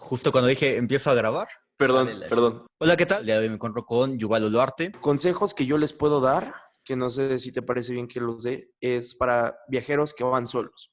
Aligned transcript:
Justo 0.00 0.32
cuando 0.32 0.48
dije 0.48 0.76
empiezo 0.76 1.10
a 1.10 1.14
grabar. 1.14 1.48
Perdón, 1.76 2.06
Dale, 2.06 2.18
dale. 2.20 2.28
perdón. 2.28 2.66
Hola, 2.78 2.96
¿qué 2.96 3.06
tal? 3.06 3.24
Me 3.24 3.44
encuentro 3.44 3.84
con 3.84 4.18
Yuval 4.18 4.44
Oluarte. 4.44 4.92
Consejos 5.00 5.54
que 5.54 5.66
yo 5.66 5.78
les 5.78 5.92
puedo 5.92 6.20
dar, 6.20 6.54
que 6.84 6.96
no 6.96 7.10
sé 7.10 7.38
si 7.38 7.52
te 7.52 7.62
parece 7.62 7.92
bien 7.92 8.08
que 8.08 8.20
los 8.20 8.42
dé, 8.42 8.70
es 8.80 9.14
para 9.14 9.56
viajeros 9.68 10.12
que 10.14 10.24
van 10.24 10.46
solos. 10.46 10.90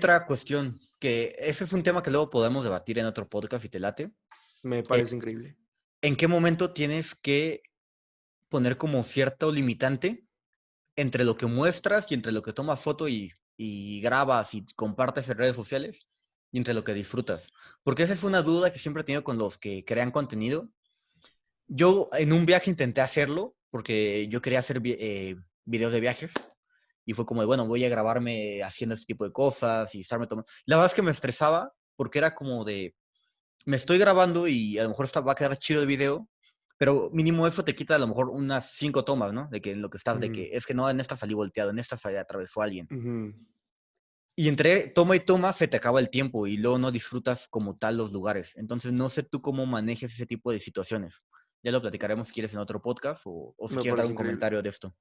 Otra 0.00 0.24
cuestión, 0.24 0.80
que 0.98 1.36
ese 1.38 1.64
es 1.64 1.74
un 1.74 1.82
tema 1.82 2.02
que 2.02 2.10
luego 2.10 2.30
podemos 2.30 2.64
debatir 2.64 2.98
en 2.98 3.04
otro 3.04 3.28
podcast 3.28 3.66
y 3.66 3.68
te 3.68 3.78
late. 3.78 4.10
Me 4.62 4.82
parece 4.82 5.14
increíble. 5.14 5.58
¿En 6.00 6.16
qué 6.16 6.26
momento 6.26 6.72
tienes 6.72 7.14
que 7.14 7.62
poner 8.48 8.78
como 8.78 9.04
cierto 9.04 9.52
limitante 9.52 10.24
entre 10.96 11.24
lo 11.24 11.36
que 11.36 11.44
muestras 11.44 12.10
y 12.10 12.14
entre 12.14 12.32
lo 12.32 12.40
que 12.40 12.54
tomas 12.54 12.80
foto 12.80 13.08
y, 13.08 13.34
y 13.58 14.00
grabas 14.00 14.54
y 14.54 14.64
compartes 14.74 15.28
en 15.28 15.36
redes 15.36 15.54
sociales 15.54 16.06
y 16.50 16.56
entre 16.56 16.72
lo 16.72 16.82
que 16.82 16.94
disfrutas? 16.94 17.52
Porque 17.82 18.04
esa 18.04 18.14
es 18.14 18.22
una 18.22 18.40
duda 18.40 18.70
que 18.70 18.78
siempre 18.78 19.02
he 19.02 19.04
tenido 19.04 19.22
con 19.22 19.36
los 19.36 19.58
que 19.58 19.84
crean 19.84 20.12
contenido. 20.12 20.70
Yo 21.66 22.06
en 22.14 22.32
un 22.32 22.46
viaje 22.46 22.70
intenté 22.70 23.02
hacerlo 23.02 23.54
porque 23.68 24.28
yo 24.30 24.40
quería 24.40 24.60
hacer 24.60 24.80
eh, 24.82 25.36
videos 25.66 25.92
de 25.92 26.00
viajes 26.00 26.32
y 27.04 27.14
fue 27.14 27.26
como 27.26 27.40
de, 27.40 27.46
bueno, 27.46 27.66
voy 27.66 27.84
a 27.84 27.88
grabarme 27.88 28.62
haciendo 28.62 28.94
este 28.94 29.06
tipo 29.06 29.24
de 29.24 29.32
cosas 29.32 29.94
y 29.94 30.00
estarme 30.00 30.26
tomando. 30.26 30.48
La 30.66 30.76
verdad 30.76 30.90
es 30.90 30.94
que 30.94 31.02
me 31.02 31.10
estresaba 31.10 31.72
porque 31.96 32.18
era 32.18 32.34
como 32.34 32.64
de, 32.64 32.94
me 33.66 33.76
estoy 33.76 33.98
grabando 33.98 34.46
y 34.48 34.78
a 34.78 34.84
lo 34.84 34.90
mejor 34.90 35.06
va 35.26 35.32
a 35.32 35.34
quedar 35.34 35.56
chido 35.58 35.80
el 35.80 35.86
video, 35.86 36.28
pero 36.78 37.10
mínimo 37.12 37.46
eso 37.46 37.64
te 37.64 37.74
quita 37.74 37.96
a 37.96 37.98
lo 37.98 38.06
mejor 38.06 38.30
unas 38.30 38.72
cinco 38.72 39.04
tomas, 39.04 39.32
¿no? 39.32 39.48
De 39.50 39.60
que 39.60 39.72
en 39.72 39.82
lo 39.82 39.90
que 39.90 39.98
estás, 39.98 40.18
de 40.20 40.26
Ujú. 40.26 40.34
que 40.34 40.50
es 40.52 40.64
que 40.64 40.74
no, 40.74 40.88
en 40.88 41.00
esta 41.00 41.16
salí 41.16 41.34
volteado, 41.34 41.70
en 41.70 41.78
esta 41.78 41.96
salí 41.96 42.16
atravesó 42.16 42.62
alguien. 42.62 42.88
Ujú. 42.90 43.34
Y 44.36 44.48
entre 44.48 44.86
toma 44.88 45.16
y 45.16 45.20
toma 45.20 45.52
se 45.52 45.68
te 45.68 45.76
acaba 45.76 46.00
el 46.00 46.08
tiempo 46.08 46.46
y 46.46 46.56
luego 46.56 46.78
no 46.78 46.90
disfrutas 46.90 47.48
como 47.48 47.76
tal 47.76 47.98
los 47.98 48.12
lugares. 48.12 48.56
Entonces 48.56 48.92
no 48.92 49.10
sé 49.10 49.22
tú 49.22 49.42
cómo 49.42 49.66
manejes 49.66 50.14
ese 50.14 50.24
tipo 50.24 50.50
de 50.52 50.58
situaciones. 50.58 51.26
Ya 51.62 51.72
lo 51.72 51.82
platicaremos 51.82 52.28
si 52.28 52.32
quieres 52.32 52.54
en 52.54 52.60
otro 52.60 52.80
podcast 52.80 53.22
o, 53.26 53.54
o 53.58 53.68
si 53.68 53.74
Me 53.74 53.82
quieres 53.82 53.96
dar 53.98 54.06
un 54.06 54.12
increíble. 54.12 54.30
comentario 54.32 54.62
de 54.62 54.68
esto. 54.70 54.94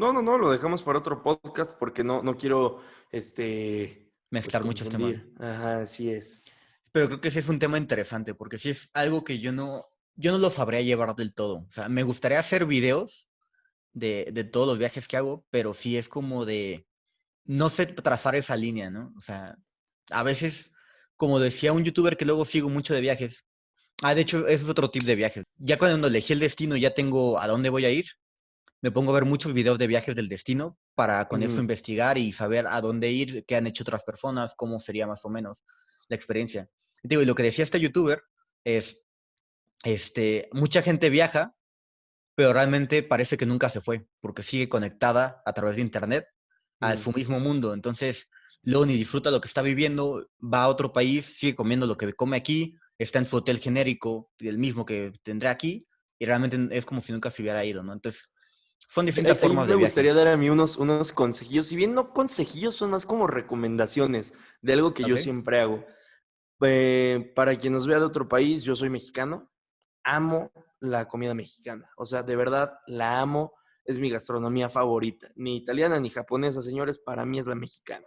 No, 0.00 0.14
no, 0.14 0.22
no, 0.22 0.38
lo 0.38 0.50
dejamos 0.50 0.82
para 0.82 0.98
otro 0.98 1.22
podcast 1.22 1.78
porque 1.78 2.02
no, 2.02 2.22
no 2.22 2.38
quiero, 2.38 2.80
este, 3.12 4.10
pues, 4.30 4.46
Mezclar 4.46 4.64
muchos 4.64 4.88
temas. 4.88 5.16
Ajá, 5.38 5.82
así 5.82 6.08
es. 6.08 6.42
Pero 6.90 7.08
creo 7.08 7.20
que 7.20 7.30
sí 7.30 7.38
es 7.38 7.50
un 7.50 7.58
tema 7.58 7.76
interesante, 7.76 8.34
porque 8.34 8.56
sí 8.56 8.70
es 8.70 8.88
algo 8.94 9.24
que 9.24 9.40
yo 9.40 9.52
no, 9.52 9.84
yo 10.14 10.32
no 10.32 10.38
lo 10.38 10.48
sabría 10.48 10.80
llevar 10.80 11.14
del 11.16 11.34
todo. 11.34 11.66
O 11.68 11.70
sea, 11.70 11.90
me 11.90 12.02
gustaría 12.02 12.38
hacer 12.38 12.64
videos 12.64 13.28
de, 13.92 14.30
de 14.32 14.44
todos 14.44 14.66
los 14.66 14.78
viajes 14.78 15.06
que 15.06 15.18
hago, 15.18 15.44
pero 15.50 15.74
sí 15.74 15.98
es 15.98 16.08
como 16.08 16.46
de, 16.46 16.86
no 17.44 17.68
sé 17.68 17.84
trazar 17.84 18.34
esa 18.36 18.56
línea, 18.56 18.88
¿no? 18.88 19.12
O 19.18 19.20
sea, 19.20 19.54
a 20.10 20.22
veces, 20.22 20.70
como 21.16 21.40
decía 21.40 21.74
un 21.74 21.84
youtuber 21.84 22.16
que 22.16 22.24
luego 22.24 22.46
sigo 22.46 22.70
mucho 22.70 22.94
de 22.94 23.02
viajes, 23.02 23.44
ah, 24.00 24.14
de 24.14 24.22
hecho, 24.22 24.48
ese 24.48 24.64
es 24.64 24.70
otro 24.70 24.90
tip 24.90 25.02
de 25.02 25.14
viajes. 25.14 25.44
Ya 25.58 25.76
cuando 25.76 26.08
elegí 26.08 26.32
el 26.32 26.40
destino, 26.40 26.74
ya 26.78 26.94
tengo 26.94 27.38
a 27.38 27.46
dónde 27.46 27.68
voy 27.68 27.84
a 27.84 27.90
ir, 27.90 28.06
me 28.82 28.90
pongo 28.90 29.10
a 29.10 29.14
ver 29.14 29.24
muchos 29.24 29.52
videos 29.52 29.78
de 29.78 29.86
viajes 29.86 30.14
del 30.14 30.28
destino 30.28 30.78
para 30.94 31.28
con 31.28 31.42
eso 31.42 31.54
Ujú. 31.54 31.62
investigar 31.62 32.18
y 32.18 32.32
saber 32.32 32.66
a 32.66 32.80
dónde 32.80 33.10
ir, 33.10 33.44
qué 33.46 33.56
han 33.56 33.66
hecho 33.66 33.84
otras 33.84 34.04
personas, 34.04 34.54
cómo 34.56 34.80
sería 34.80 35.06
más 35.06 35.24
o 35.24 35.30
menos 35.30 35.62
la 36.08 36.16
experiencia. 36.16 36.68
Y 37.02 37.08
Digo, 37.08 37.22
y 37.22 37.26
lo 37.26 37.34
que 37.34 37.42
decía 37.42 37.64
este 37.64 37.80
youtuber 37.80 38.22
es, 38.64 39.02
este, 39.84 40.48
mucha 40.52 40.82
gente 40.82 41.10
viaja, 41.10 41.54
pero 42.34 42.52
realmente 42.52 43.02
parece 43.02 43.36
que 43.36 43.46
nunca 43.46 43.68
se 43.70 43.80
fue, 43.80 44.06
porque 44.20 44.42
sigue 44.42 44.68
conectada 44.68 45.42
a 45.44 45.52
través 45.52 45.76
de 45.76 45.82
internet 45.82 46.26
a 46.80 46.94
Mm. 46.94 46.98
su 46.98 47.12
mismo 47.12 47.40
mundo. 47.40 47.74
Entonces, 47.74 48.28
luego 48.62 48.86
ni 48.86 48.96
disfruta 48.96 49.30
lo 49.30 49.40
que 49.40 49.48
está 49.48 49.62
viviendo, 49.62 50.26
va 50.40 50.62
a 50.64 50.68
otro 50.68 50.92
país, 50.92 51.26
sigue 51.38 51.54
comiendo 51.54 51.86
lo 51.86 51.96
que 51.96 52.12
come 52.14 52.36
aquí, 52.36 52.76
está 52.98 53.18
en 53.18 53.26
su 53.26 53.36
hotel 53.36 53.58
genérico, 53.58 54.30
el 54.38 54.58
mismo 54.58 54.86
que 54.86 55.12
tendrá 55.22 55.50
aquí, 55.50 55.86
y 56.18 56.26
realmente 56.26 56.56
es 56.76 56.86
como 56.86 57.00
si 57.02 57.12
nunca 57.12 57.30
se 57.30 57.42
hubiera 57.42 57.64
ido, 57.64 57.82
¿no? 57.82 57.92
Entonces, 57.92 58.30
son 58.88 59.06
distintas 59.06 59.36
Ahí- 59.36 59.42
formas 59.48 59.66
me 59.66 59.72
de 59.72 59.76
viaje. 59.78 59.90
gustaría 59.90 60.14
dar 60.14 60.28
a 60.28 60.36
mí 60.36 60.50
unos, 60.50 60.76
unos 60.76 61.12
consejillos. 61.12 61.66
Si 61.68 61.76
bien 61.76 61.94
no 61.94 62.12
consejillos, 62.12 62.74
son 62.74 62.90
más 62.90 63.06
como 63.06 63.26
recomendaciones 63.26 64.32
de 64.62 64.72
algo 64.72 64.94
que 64.94 65.04
yo 65.04 65.14
Ok. 65.14 65.20
siempre 65.20 65.60
hago. 65.60 65.84
Eh, 66.62 67.32
para 67.34 67.56
quien 67.56 67.72
nos 67.72 67.86
vea 67.86 67.98
de 67.98 68.04
otro 68.04 68.28
país, 68.28 68.62
yo 68.64 68.74
soy 68.74 68.90
mexicano. 68.90 69.50
Amo 70.04 70.50
la 70.80 71.06
comida 71.08 71.34
mexicana. 71.34 71.90
O 71.96 72.06
sea, 72.06 72.22
de 72.22 72.36
verdad 72.36 72.72
la 72.86 73.20
amo. 73.20 73.52
Es 73.84 73.98
mi 73.98 74.10
gastronomía 74.10 74.68
favorita. 74.68 75.28
Ni 75.36 75.56
italiana 75.56 75.98
ni 75.98 76.10
japonesa, 76.10 76.62
señores. 76.62 76.98
Para 76.98 77.24
mí 77.24 77.38
es 77.38 77.46
la 77.46 77.54
mexicana. 77.54 78.06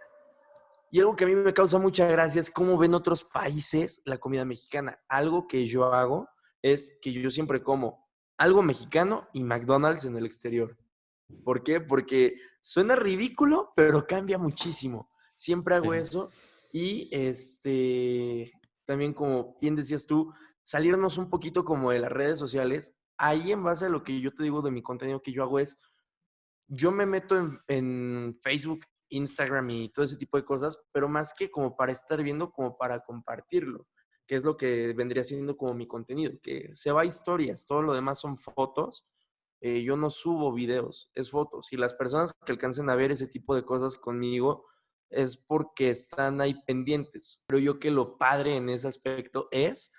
Y 0.91 1.00
algo 1.00 1.16
que 1.16 1.23
a 1.23 1.28
mí 1.28 1.35
me 1.35 1.53
causa 1.53 1.79
mucha 1.79 2.05
gracia 2.07 2.40
es 2.40 2.51
cómo 2.51 2.78
ven 2.78 2.94
otros 2.94 3.25
países 3.25 4.01
la 4.05 4.17
comida 4.19 4.45
mexicana. 4.45 5.01
Algo 5.09 5.47
que 5.47 5.66
yo 5.66 5.91
hago 5.94 6.29
es 6.61 6.97
que 7.01 7.11
yo 7.11 7.31
siempre 7.31 7.63
como 7.63 8.03
algo 8.38 8.62
mexicano 8.62 9.28
y 9.34 9.44
McDonald's 9.44 10.06
en 10.06 10.16
el 10.16 10.26
exterior. 10.26 10.78
¿Por 11.44 11.64
qué? 11.64 11.82
Porque 11.82 12.36
suena 12.62 12.96
ridículo, 12.96 13.74
pero 13.76 14.06
cambia 14.06 14.38
muchísimo. 14.38 15.10
Siempre 15.36 15.76
hago 15.76 15.94
eso. 15.94 16.30
Y 16.72 17.10
este 17.12 18.52
también, 18.86 19.14
como 19.14 19.58
bien 19.62 19.76
decías 19.76 20.06
tú, 20.06 20.34
salirnos 20.62 21.18
un 21.18 21.30
poquito 21.30 21.64
como 21.64 21.92
de 21.92 22.00
las 22.00 22.12
redes 22.12 22.40
sociales. 22.40 22.94
Ahí, 23.18 23.52
en 23.52 23.64
base 23.64 23.86
a 23.86 23.90
lo 23.90 24.04
que 24.04 24.20
yo 24.20 24.34
te 24.34 24.44
digo 24.44 24.62
de 24.62 24.72
mi 24.72 24.82
contenido 24.82 25.22
que 25.22 25.32
yo 25.32 25.44
hago, 25.44 25.60
es 25.60 25.78
yo 26.68 26.92
me 26.92 27.06
meto 27.06 27.38
en, 27.38 27.60
en 27.68 28.40
Facebook, 28.42 28.86
Instagram 29.10 29.70
y 29.70 29.90
todo 29.90 30.06
ese 30.06 30.18
tipo 30.18 30.38
de 30.38 30.46
cosas, 30.46 30.80
pero 30.92 31.08
más 31.08 31.34
que 31.34 31.52
como 31.52 31.76
para 31.76 31.92
estar 31.92 32.22
viendo, 32.24 32.52
como 32.52 32.78
para 32.78 33.00
compartirlo, 33.02 33.88
que 34.28 34.35
es 34.35 34.44
lo 34.44 34.57
que 34.57 34.94
vendría 34.94 35.23
siendo 35.23 35.57
como 35.57 35.73
mi 35.73 35.88
contenido, 35.88 36.34
que 36.41 36.69
se 36.73 36.91
va 36.91 37.01
a 37.01 37.06
historias, 37.06 37.66
todo 37.66 37.81
lo 37.81 37.94
demás 37.94 38.19
son 38.19 38.38
fotos. 38.38 39.06
eh, 39.61 39.81
yo 39.84 39.95
no 39.97 40.09
subo 40.09 40.53
videos, 40.53 41.09
es 41.16 41.31
fotos. 41.31 41.72
Y 41.72 41.78
las 41.78 41.94
personas 41.94 42.34
que 42.45 42.51
alcancen 42.51 42.89
a 42.89 42.95
ver 42.95 43.11
ese 43.11 43.28
tipo 43.28 43.56
de 43.56 43.63
cosas 43.63 43.97
conmigo 43.97 44.66
es 45.09 45.38
porque 45.38 45.89
están 45.89 46.41
ahí 46.41 46.56
pendientes. 46.66 47.44
Pero 47.47 47.59
yo 47.59 47.79
que 47.79 47.91
lo 47.91 48.17
padre 48.17 48.57
en 48.57 48.69
ese 48.69 48.88
aspecto 48.89 49.47
es 49.51 49.91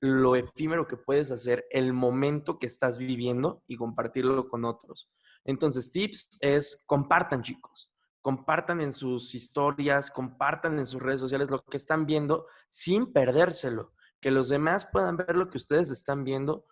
lo 0.00 0.36
efímero 0.36 0.86
que 0.86 0.96
puedes 0.96 1.30
hacer, 1.30 1.66
el 1.70 1.92
momento 1.92 2.58
que 2.58 2.66
estás 2.66 2.98
viviendo 2.98 3.62
y 3.66 3.76
compartirlo 3.76 4.48
con 4.48 4.64
otros. 4.64 5.10
Entonces, 5.44 5.90
tips 5.90 6.38
es 6.40 6.82
compartan, 6.86 7.42
chicos. 7.42 7.89
Compartan 8.22 8.80
en 8.80 8.92
sus 8.92 9.34
historias, 9.34 10.10
compartan 10.10 10.78
en 10.78 10.86
sus 10.86 11.00
redes 11.00 11.20
sociales 11.20 11.50
lo 11.50 11.64
que 11.64 11.76
están 11.76 12.06
viendo 12.06 12.46
sin 12.68 13.12
perdérselo. 13.12 13.92
Que 14.20 14.30
los 14.30 14.48
demás 14.48 14.88
puedan 14.92 15.16
ver 15.16 15.36
lo 15.36 15.48
que 15.48 15.58
ustedes 15.58 15.90
están 15.90 16.24
viendo 16.24 16.66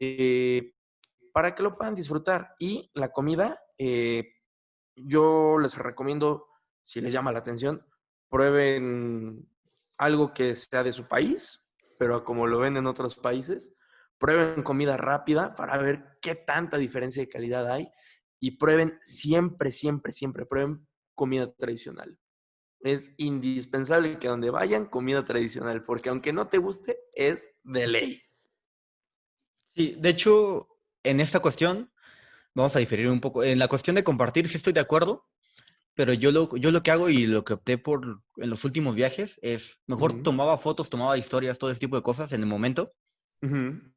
eh, 0.00 0.74
para 1.32 1.54
que 1.54 1.62
lo 1.62 1.76
puedan 1.76 1.94
disfrutar. 1.94 2.54
Y 2.58 2.90
la 2.94 3.12
comida, 3.12 3.60
eh, 3.78 4.34
yo 4.96 5.58
les 5.60 5.76
recomiendo, 5.76 6.48
si 6.82 7.00
les 7.00 7.12
llama 7.12 7.32
la 7.32 7.38
atención, 7.38 7.86
prueben 8.28 9.48
algo 9.98 10.34
que 10.34 10.56
sea 10.56 10.82
de 10.82 10.92
su 10.92 11.06
país, 11.06 11.60
pero 11.98 12.24
como 12.24 12.46
lo 12.46 12.58
ven 12.58 12.76
en 12.76 12.86
otros 12.86 13.14
países, 13.14 13.76
prueben 14.18 14.62
comida 14.62 14.96
rápida 14.96 15.54
para 15.54 15.76
ver 15.78 16.18
qué 16.20 16.34
tanta 16.34 16.78
diferencia 16.78 17.22
de 17.22 17.28
calidad 17.28 17.70
hay 17.70 17.90
y 18.42 18.56
prueben 18.56 18.98
siempre, 19.02 19.70
siempre, 19.70 20.10
siempre, 20.10 20.44
prueben 20.44 20.84
comida 21.14 21.54
tradicional. 21.54 22.18
Es 22.80 23.14
indispensable 23.16 24.18
que 24.18 24.26
donde 24.26 24.50
vayan, 24.50 24.86
comida 24.86 25.24
tradicional, 25.24 25.84
porque 25.84 26.08
aunque 26.08 26.32
no 26.32 26.48
te 26.48 26.58
guste, 26.58 26.98
es 27.14 27.48
de 27.62 27.86
ley. 27.86 28.22
Sí, 29.76 29.94
de 29.96 30.08
hecho, 30.08 30.66
en 31.04 31.20
esta 31.20 31.38
cuestión 31.38 31.92
vamos 32.52 32.74
a 32.74 32.80
diferir 32.80 33.08
un 33.08 33.20
poco. 33.20 33.44
En 33.44 33.60
la 33.60 33.68
cuestión 33.68 33.94
de 33.94 34.02
compartir, 34.02 34.48
sí 34.48 34.56
estoy 34.56 34.72
de 34.72 34.80
acuerdo, 34.80 35.24
pero 35.94 36.12
yo 36.12 36.32
lo, 36.32 36.56
yo 36.56 36.72
lo 36.72 36.82
que 36.82 36.90
hago 36.90 37.08
y 37.08 37.28
lo 37.28 37.44
que 37.44 37.54
opté 37.54 37.78
por 37.78 38.22
en 38.38 38.50
los 38.50 38.64
últimos 38.64 38.96
viajes 38.96 39.38
es, 39.42 39.78
mejor 39.86 40.24
tomaba 40.24 40.58
fotos, 40.58 40.90
tomaba 40.90 41.16
historias, 41.16 41.60
todo 41.60 41.70
ese 41.70 41.78
tipo 41.78 41.94
de 41.94 42.02
cosas 42.02 42.32
en 42.32 42.40
el 42.40 42.48
momento, 42.48 42.92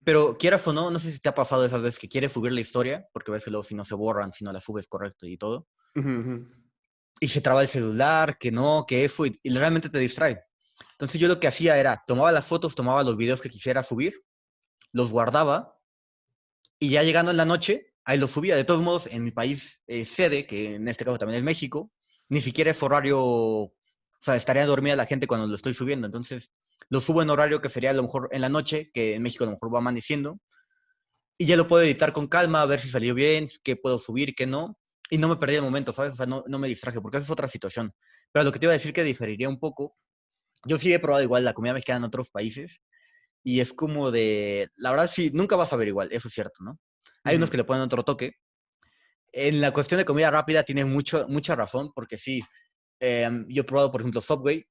Pero 0.03 0.38
quieras 0.39 0.68
o 0.68 0.74
no, 0.74 0.89
no 0.89 0.97
sé 0.97 1.12
si 1.12 1.19
te 1.19 1.30
ha 1.30 1.36
pasado 1.36 1.65
esas 1.65 1.81
veces 1.83 2.00
que 2.00 2.09
quieres 2.09 2.31
subir 2.31 2.51
la 2.51 2.62
historia, 2.62 3.07
porque 3.13 3.31
ves 3.31 3.44
que 3.44 3.51
luego 3.51 3.63
si 3.63 3.75
no 3.75 3.86
se 3.86 3.94
borran, 3.94 4.33
si 4.33 4.44
no 4.44 4.51
la 4.51 4.59
subes 4.59 4.88
correcto 4.88 5.27
y 5.27 5.38
todo. 5.38 5.68
Y 7.19 7.27
se 7.27 7.42
traba 7.42 7.62
el 7.62 7.68
celular, 7.68 8.38
que 8.39 8.51
no, 8.51 8.86
que 8.88 9.06
eso, 9.06 9.25
y, 9.25 9.38
realmente 9.44 9.89
te 9.89 10.00
distrae. 10.00 10.44
Entonces 10.94 11.21
yo 11.21 11.27
lo 11.27 11.39
que 11.39 11.47
hacía 11.47 11.77
era, 11.77 12.03
tomaba 12.07 12.31
las 12.31 12.47
fotos, 12.47 12.75
tomaba 12.75 13.03
los 13.03 13.18
videos 13.18 13.42
que 13.42 13.50
quisiera 13.50 13.83
subir, 13.83 14.19
los 14.92 15.12
guardaba, 15.12 15.77
y 16.80 16.89
ya 16.89 17.03
llegando 17.03 17.31
en 17.31 17.38
la 17.38 17.45
noche, 17.45 17.94
ahí 18.03 18.18
los 18.18 18.31
subía. 18.31 18.56
De 18.56 18.63
todos 18.63 18.81
modos, 18.81 19.07
en 19.07 19.24
mi 19.24 19.31
país 19.31 19.81
eh, 19.88 20.06
sede, 20.06 20.48
que 20.48 20.75
en 20.75 20.88
este 20.88 21.06
caso 21.06 21.19
también 21.19 21.38
es 21.38 21.44
México, 21.44 21.91
ni 22.30 22.41
siquiera 22.41 22.71
es 22.71 22.81
horario, 22.81 23.24
o 23.24 23.74
sea, 24.19 24.36
estaría 24.36 24.65
dormida 24.65 24.95
la 24.95 25.06
gente 25.06 25.27
cuando 25.27 25.48
lo 25.48 25.56
estoy 25.56 25.74
subiendo. 25.75 26.07
Entonces, 26.07 26.51
lo 26.89 27.01
subo 27.01 27.21
en 27.21 27.29
horario 27.29 27.61
que 27.61 27.69
sería 27.69 27.89
a 27.91 27.93
lo 27.93 28.03
mejor 28.03 28.29
en 28.31 28.41
la 28.41 28.49
noche, 28.49 28.91
que 28.93 29.15
en 29.15 29.23
México 29.23 29.43
a 29.43 29.47
lo 29.47 29.53
mejor 29.53 29.73
va 29.73 29.79
amaneciendo, 29.79 30.39
y 31.37 31.45
ya 31.45 31.57
lo 31.57 31.67
puedo 31.67 31.83
editar 31.83 32.13
con 32.13 32.27
calma, 32.27 32.61
a 32.61 32.65
ver 32.65 32.79
si 32.79 32.89
salió 32.89 33.13
bien, 33.13 33.47
qué 33.63 33.75
puedo 33.75 33.99
subir, 33.99 34.35
qué 34.35 34.47
no, 34.47 34.77
y 35.09 35.17
no 35.17 35.27
me 35.27 35.35
perdí 35.37 35.55
el 35.55 35.61
momento, 35.61 35.91
¿sabes? 35.91 36.13
O 36.13 36.15
sea, 36.15 36.25
no, 36.25 36.43
no 36.47 36.59
me 36.59 36.67
distraje, 36.67 37.01
porque 37.01 37.17
esa 37.17 37.25
es 37.25 37.31
otra 37.31 37.47
situación. 37.47 37.93
Pero 38.31 38.45
lo 38.45 38.51
que 38.51 38.59
te 38.59 38.65
iba 38.65 38.73
a 38.73 38.77
decir 38.77 38.93
que 38.93 39.03
diferiría 39.03 39.49
un 39.49 39.59
poco, 39.59 39.95
yo 40.65 40.79
sí 40.79 40.93
he 40.93 40.99
probado 40.99 41.23
igual 41.23 41.43
la 41.43 41.53
comida 41.53 41.73
mexicana 41.73 41.97
en 41.97 42.03
otros 42.05 42.31
países, 42.31 42.79
y 43.43 43.59
es 43.59 43.73
como 43.73 44.11
de, 44.11 44.69
la 44.75 44.91
verdad 44.91 45.09
sí, 45.11 45.29
nunca 45.33 45.55
vas 45.55 45.71
a 45.73 45.75
ver 45.75 45.88
igual, 45.88 46.09
eso 46.11 46.27
es 46.27 46.33
cierto, 46.33 46.63
¿no? 46.63 46.79
Hay 47.23 47.38
unos 47.38 47.49
que 47.49 47.57
le 47.57 47.63
ponen 47.63 47.83
otro 47.83 48.03
toque. 48.03 48.33
En 49.31 49.61
la 49.61 49.71
cuestión 49.71 49.97
de 49.97 50.05
comida 50.05 50.31
rápida 50.31 50.63
tiene 50.63 50.85
mucho, 50.85 51.27
mucha 51.27 51.55
razón, 51.55 51.91
porque 51.93 52.17
sí, 52.17 52.41
em, 52.99 53.45
yo 53.49 53.61
he 53.61 53.65
probado, 53.65 53.91
por 53.91 54.01
ejemplo, 54.01 54.21
Subway, 54.21 54.65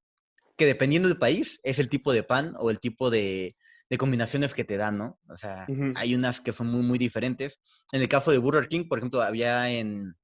que 0.57 0.67
dependiendo 0.67 1.09
del 1.09 1.19
país 1.19 1.61
es 1.63 1.79
el 1.79 1.89
tipo 1.89 2.13
de 2.13 2.23
pan 2.23 2.55
o 2.59 2.71
el 2.71 2.81
tipo 2.81 3.11
de, 3.11 3.57
combinaciones 3.99 4.55
que 4.55 4.65
te 4.65 4.77
dan, 4.77 4.99
¿no? 4.99 5.21
O 5.29 5.37
sea, 5.37 5.69
hay 5.95 6.17
unas 6.17 6.41
que 6.41 6.53
son 6.53 6.67
muy, 6.67 6.83
muy 6.83 6.99
diferentes. 6.99 7.61
En 7.93 8.03
el 8.03 8.09
caso 8.09 8.33
de 8.33 8.39
Burger 8.39 8.67
King, 8.67 8.89
por 8.89 8.99
ejemplo, 8.99 9.23
había 9.23 9.71
en, 9.71 10.17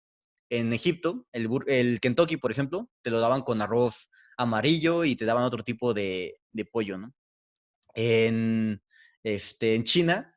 en 0.49 0.73
Egipto, 0.73 1.29
el, 1.31 1.49
el, 1.69 2.01
Kentucky, 2.01 2.37
por 2.37 2.51
ejemplo, 2.51 2.91
te 3.01 3.11
lo 3.11 3.21
daban 3.21 3.43
con 3.43 3.63
arroz 3.63 4.11
amarillo 4.37 5.05
y 5.05 5.15
te 5.15 5.25
daban 5.25 5.45
otro 5.45 5.63
tipo 5.63 5.95
de, 5.95 6.41
de 6.51 6.65
pollo, 6.65 6.99
¿no? 6.99 7.15
En, 7.95 8.83
este, 9.23 9.77
en 9.77 9.85
China, 9.85 10.35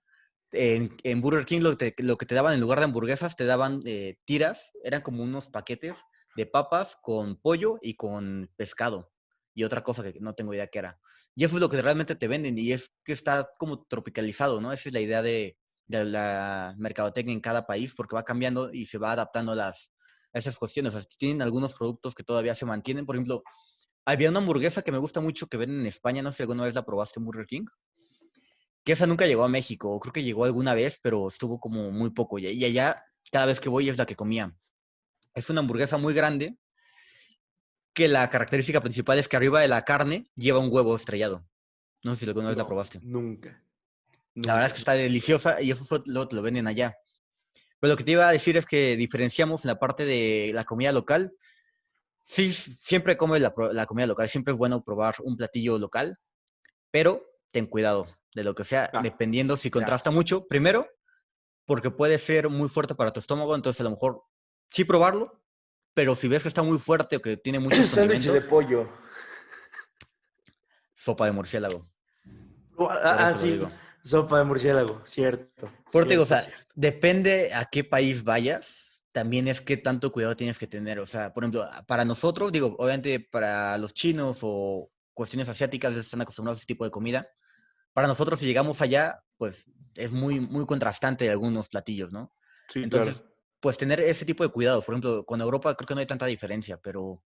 en, 0.51 0.95
en 1.01 1.19
Burger 1.19 1.45
King 1.45 1.61
lo, 1.61 1.75
lo, 1.97 2.17
que 2.17 2.25
te 2.27 2.35
daban 2.35 2.53
en 2.53 2.61
lugar 2.61 2.77
de 2.77 2.85
hamburguesas, 2.85 3.35
te 3.35 3.45
daban 3.45 3.79
eh, 3.85 4.17
tiras, 4.25 4.73
eran 4.83 5.01
como 5.01 5.23
unos 5.23 5.49
paquetes 5.49 5.95
de 6.35 6.45
papas 6.45 6.99
con 7.01 7.35
pollo 7.41 7.79
y 7.81 7.95
con 7.95 8.51
pescado 8.57 9.12
y 9.53 9.63
otra 9.63 9.83
cosa 9.83 10.03
que 10.03 10.19
no 10.19 10.33
tengo 10.33 10.53
idea 10.53 10.67
qué 10.67 10.79
era. 10.79 10.99
Y 11.35 11.43
eso 11.43 11.55
es 11.55 11.61
lo 11.61 11.69
que 11.69 11.81
realmente 11.81 12.15
te 12.15 12.27
venden 12.27 12.57
y 12.57 12.71
es 12.71 12.91
que 13.03 13.13
está 13.13 13.49
como 13.57 13.85
tropicalizado, 13.85 14.61
¿no? 14.61 14.71
Esa 14.71 14.89
es 14.89 14.93
la 14.93 15.01
idea 15.01 15.21
de, 15.21 15.57
la 15.87 16.73
mercadotecnia 16.77 17.33
en 17.33 17.41
cada 17.41 17.67
país 17.67 17.93
porque 17.95 18.15
va 18.15 18.23
cambiando 18.23 18.71
y 18.73 18.87
se 18.87 18.97
va 18.97 19.11
adaptando 19.11 19.51
a, 19.51 19.55
las, 19.55 19.91
a 20.33 20.39
esas 20.39 20.57
cuestiones. 20.57 20.95
O 20.95 20.99
sea, 20.99 21.07
tienen 21.17 21.41
algunos 21.41 21.73
productos 21.75 22.15
que 22.15 22.23
todavía 22.23 22.55
se 22.55 22.65
mantienen. 22.65 23.05
Por 23.05 23.15
ejemplo, 23.15 23.43
había 24.05 24.29
una 24.29 24.39
hamburguesa 24.39 24.81
que 24.81 24.91
me 24.91 24.97
gusta 24.97 25.21
mucho 25.21 25.47
que 25.47 25.57
venden 25.57 25.81
en 25.81 25.85
España, 25.85 26.23
no 26.23 26.31
sé 26.31 26.37
si 26.37 26.43
alguna 26.43 26.63
vez 26.63 26.73
la 26.73 26.85
probaste 26.85 27.19
en 27.19 27.25
Burger 27.25 27.45
King. 27.45 27.65
Que 28.83 28.93
esa 28.93 29.07
nunca 29.07 29.27
llegó 29.27 29.43
a 29.43 29.49
México, 29.49 29.97
creo 29.99 30.11
que 30.11 30.23
llegó 30.23 30.45
alguna 30.45 30.73
vez, 30.73 30.99
pero 31.01 31.27
estuvo 31.29 31.59
como 31.59 31.91
muy 31.91 32.09
poco. 32.11 32.39
Y 32.39 32.65
allá, 32.65 33.03
cada 33.31 33.45
vez 33.45 33.59
que 33.59 33.69
voy, 33.69 33.87
es 33.87 33.97
la 33.97 34.05
que 34.05 34.15
comía. 34.15 34.53
Es 35.33 35.49
una 35.49 35.61
hamburguesa 35.61 35.97
muy 35.97 36.13
grande, 36.13 36.57
que 37.93 38.07
la 38.07 38.29
característica 38.29 38.81
principal 38.81 39.19
es 39.19 39.27
que 39.27 39.35
arriba 39.35 39.61
de 39.61 39.67
la 39.67 39.83
carne 39.83 40.29
lleva 40.35 40.59
un 40.59 40.69
huevo 40.71 40.95
estrellado. 40.95 41.45
No 42.03 42.13
sé 42.13 42.21
si 42.21 42.25
alguna 42.25 42.49
vez 42.49 42.57
la 42.57 42.67
probaste. 42.67 42.99
Nunca, 43.01 43.63
La 44.35 44.55
verdad 44.55 44.67
es 44.67 44.73
que 44.73 44.79
está 44.79 44.93
deliciosa 44.93 45.61
y 45.61 45.71
eso 45.71 46.03
lo, 46.05 46.27
lo 46.29 46.41
venden 46.41 46.67
allá. 46.67 46.97
Pero 47.79 47.91
lo 47.91 47.97
que 47.97 48.03
te 48.03 48.11
iba 48.11 48.27
a 48.27 48.31
decir 48.31 48.57
es 48.57 48.65
que 48.65 48.95
diferenciamos 48.95 49.63
en 49.63 49.69
la 49.69 49.79
parte 49.79 50.05
de 50.05 50.51
la 50.53 50.63
comida 50.63 50.91
local. 50.91 51.33
Sí, 52.21 52.53
siempre 52.53 53.17
come 53.17 53.39
la, 53.39 53.53
comida 53.85 54.07
local, 54.07 54.29
siempre 54.29 54.53
es 54.53 54.57
bueno 54.57 54.83
probar 54.83 55.15
un 55.21 55.35
platillo 55.35 55.77
local, 55.77 56.17
pero 56.91 57.25
ten 57.51 57.67
cuidado 57.67 58.07
de 58.33 58.45
lo 58.45 58.55
que 58.55 58.63
sea, 58.63 58.89
ah, 58.93 59.01
dependiendo 59.03 59.57
si 59.57 59.69
contrasta 59.69 60.11
mucho. 60.11 60.47
Primero, 60.47 60.87
porque 61.65 61.91
puede 61.91 62.17
ser 62.17 62.47
muy 62.47 62.69
fuerte 62.69 62.95
para 62.95 63.11
tu 63.11 63.19
estómago, 63.19 63.53
entonces 63.53 63.81
a 63.81 63.83
lo 63.83 63.91
mejor 63.91 64.23
sí 64.69 64.85
probarlo, 64.85 65.42
pero 65.93 66.15
si 66.15 66.27
ves 66.27 66.41
que 66.41 66.47
está 66.47 66.63
muy 66.63 66.79
fuerte 66.79 67.17
o 67.17 67.21
que 67.21 67.37
tiene 67.37 67.59
muchos 67.59 67.89
sándwich 67.89 68.25
de 68.25 68.41
pollo. 68.41 68.89
Sopa 70.93 71.25
de 71.25 71.33
murciélago. 71.33 71.85
ah, 72.79 73.17
ah 73.19 73.33
sí. 73.33 73.59
Sopa 74.03 74.39
de 74.39 74.43
murciélago, 74.43 75.01
cierto. 75.05 75.71
Porque, 75.91 76.17
o 76.17 76.25
sea, 76.25 76.45
depende 76.75 77.53
a 77.53 77.65
qué 77.65 77.85
país 77.85 78.23
vayas, 78.23 79.03
también 79.13 79.47
es 79.47 79.61
qué 79.61 79.77
tanto 79.77 80.11
cuidado 80.11 80.35
tienes 80.35 80.57
que 80.57 80.67
tener. 80.67 80.99
O 80.99 81.05
sea, 81.05 81.31
por 81.31 81.43
ejemplo, 81.43 81.65
para 81.87 82.03
nosotros, 82.03 82.51
digo, 82.51 82.75
obviamente 82.79 83.21
para 83.21 83.77
los 83.77 83.93
chinos 83.93 84.39
o 84.41 84.91
cuestiones 85.13 85.47
asiáticas 85.47 85.95
están 85.95 86.21
acostumbrados 86.21 86.57
a 86.57 86.59
ese 86.59 86.67
tipo 86.67 86.83
de 86.83 86.91
comida. 86.91 87.27
Para 87.93 88.07
nosotros, 88.07 88.39
si 88.39 88.45
llegamos 88.45 88.81
allá, 88.81 89.23
pues 89.37 89.69
es 89.95 90.11
muy, 90.11 90.39
muy 90.39 90.65
contrastante 90.65 91.29
algunos 91.29 91.69
platillos, 91.69 92.11
¿no? 92.11 92.33
Sí, 92.67 92.83
Entonces, 92.83 93.23
pues 93.63 93.77
tener 93.77 94.01
ese 94.01 94.25
tipo 94.25 94.43
de 94.43 94.49
cuidados. 94.49 94.83
Por 94.83 94.93
ejemplo, 94.93 95.25
con 95.25 95.39
Europa 95.39 95.73
creo 95.75 95.87
que 95.87 95.93
no 95.93 96.01
hay 96.01 96.05
tanta 96.05 96.25
diferencia, 96.25 96.77
pero 96.83 97.23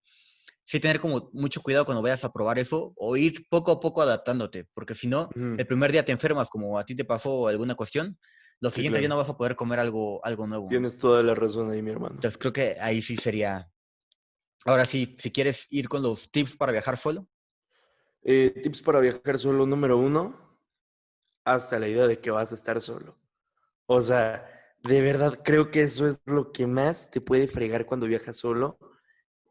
sí 0.67 0.79
tener 0.79 1.01
como 1.01 1.31
mucho 1.33 1.63
cuidado 1.63 1.87
cuando 1.87 2.03
vayas 2.03 2.25
a 2.25 2.33
probar 2.33 2.59
eso 2.59 2.93
o 2.95 3.17
ir 3.17 3.49
poco 3.49 3.73
a 3.73 3.81
poco 3.81 4.03
adaptándote, 4.03 4.69
porque 4.75 4.95
si 4.95 5.07
no, 5.07 5.31
el 5.35 5.67
primer 5.67 5.93
día 5.93 6.05
te 6.05 6.13
enfermas 6.13 6.51
como 6.51 6.79
a 6.79 6.85
ti 6.85 6.95
te 6.95 7.07
pasó 7.07 7.49
alguna 7.49 7.75
cuestión, 7.75 8.19
los 8.61 8.75
siguientes 8.75 9.01
días 9.01 9.09
no 9.09 9.17
vas 9.17 9.31
a 9.31 9.37
poder 9.39 9.57
comer 9.57 9.81
algo, 9.81 10.23
algo 10.27 10.47
nuevo. 10.47 10.69
Tienes 10.69 10.99
toda 10.99 11.23
la 11.23 11.35
razón 11.35 11.71
ahí, 11.71 11.81
mi 11.81 11.93
hermano. 11.93 12.17
Entonces 12.17 12.37
creo 12.37 12.53
que 12.53 12.77
ahí 12.81 13.01
sí 13.01 13.17
sería... 13.17 13.71
Ahora 14.67 14.85
sí, 14.85 15.17
si 15.19 15.33
quieres 15.33 15.67
ir 15.71 15.89
con 15.89 16.03
los 16.03 16.31
tips 16.31 16.59
para 16.59 16.73
viajar 16.73 16.99
solo. 16.99 17.27
Eh, 18.23 18.51
tips 18.63 18.83
para 18.83 19.01
viajar 19.01 19.39
solo, 19.39 19.65
número 19.65 19.97
uno, 19.97 20.59
hasta 21.45 21.79
la 21.79 21.89
idea 21.89 22.07
de 22.07 22.19
que 22.21 22.31
vas 22.31 22.53
a 22.53 22.57
estar 22.57 22.79
solo. 22.83 23.17
O 23.87 24.03
sea, 24.03 24.56
de 24.89 25.01
verdad, 25.01 25.41
creo 25.45 25.71
que 25.71 25.83
eso 25.83 26.07
es 26.07 26.21
lo 26.27 26.53
que 26.53 26.67
más 26.67 27.11
te 27.11 27.21
puede 27.21 27.49
fregar 27.49 27.87
cuando 27.87 28.07
viajas 28.07 28.37
solo. 28.37 28.79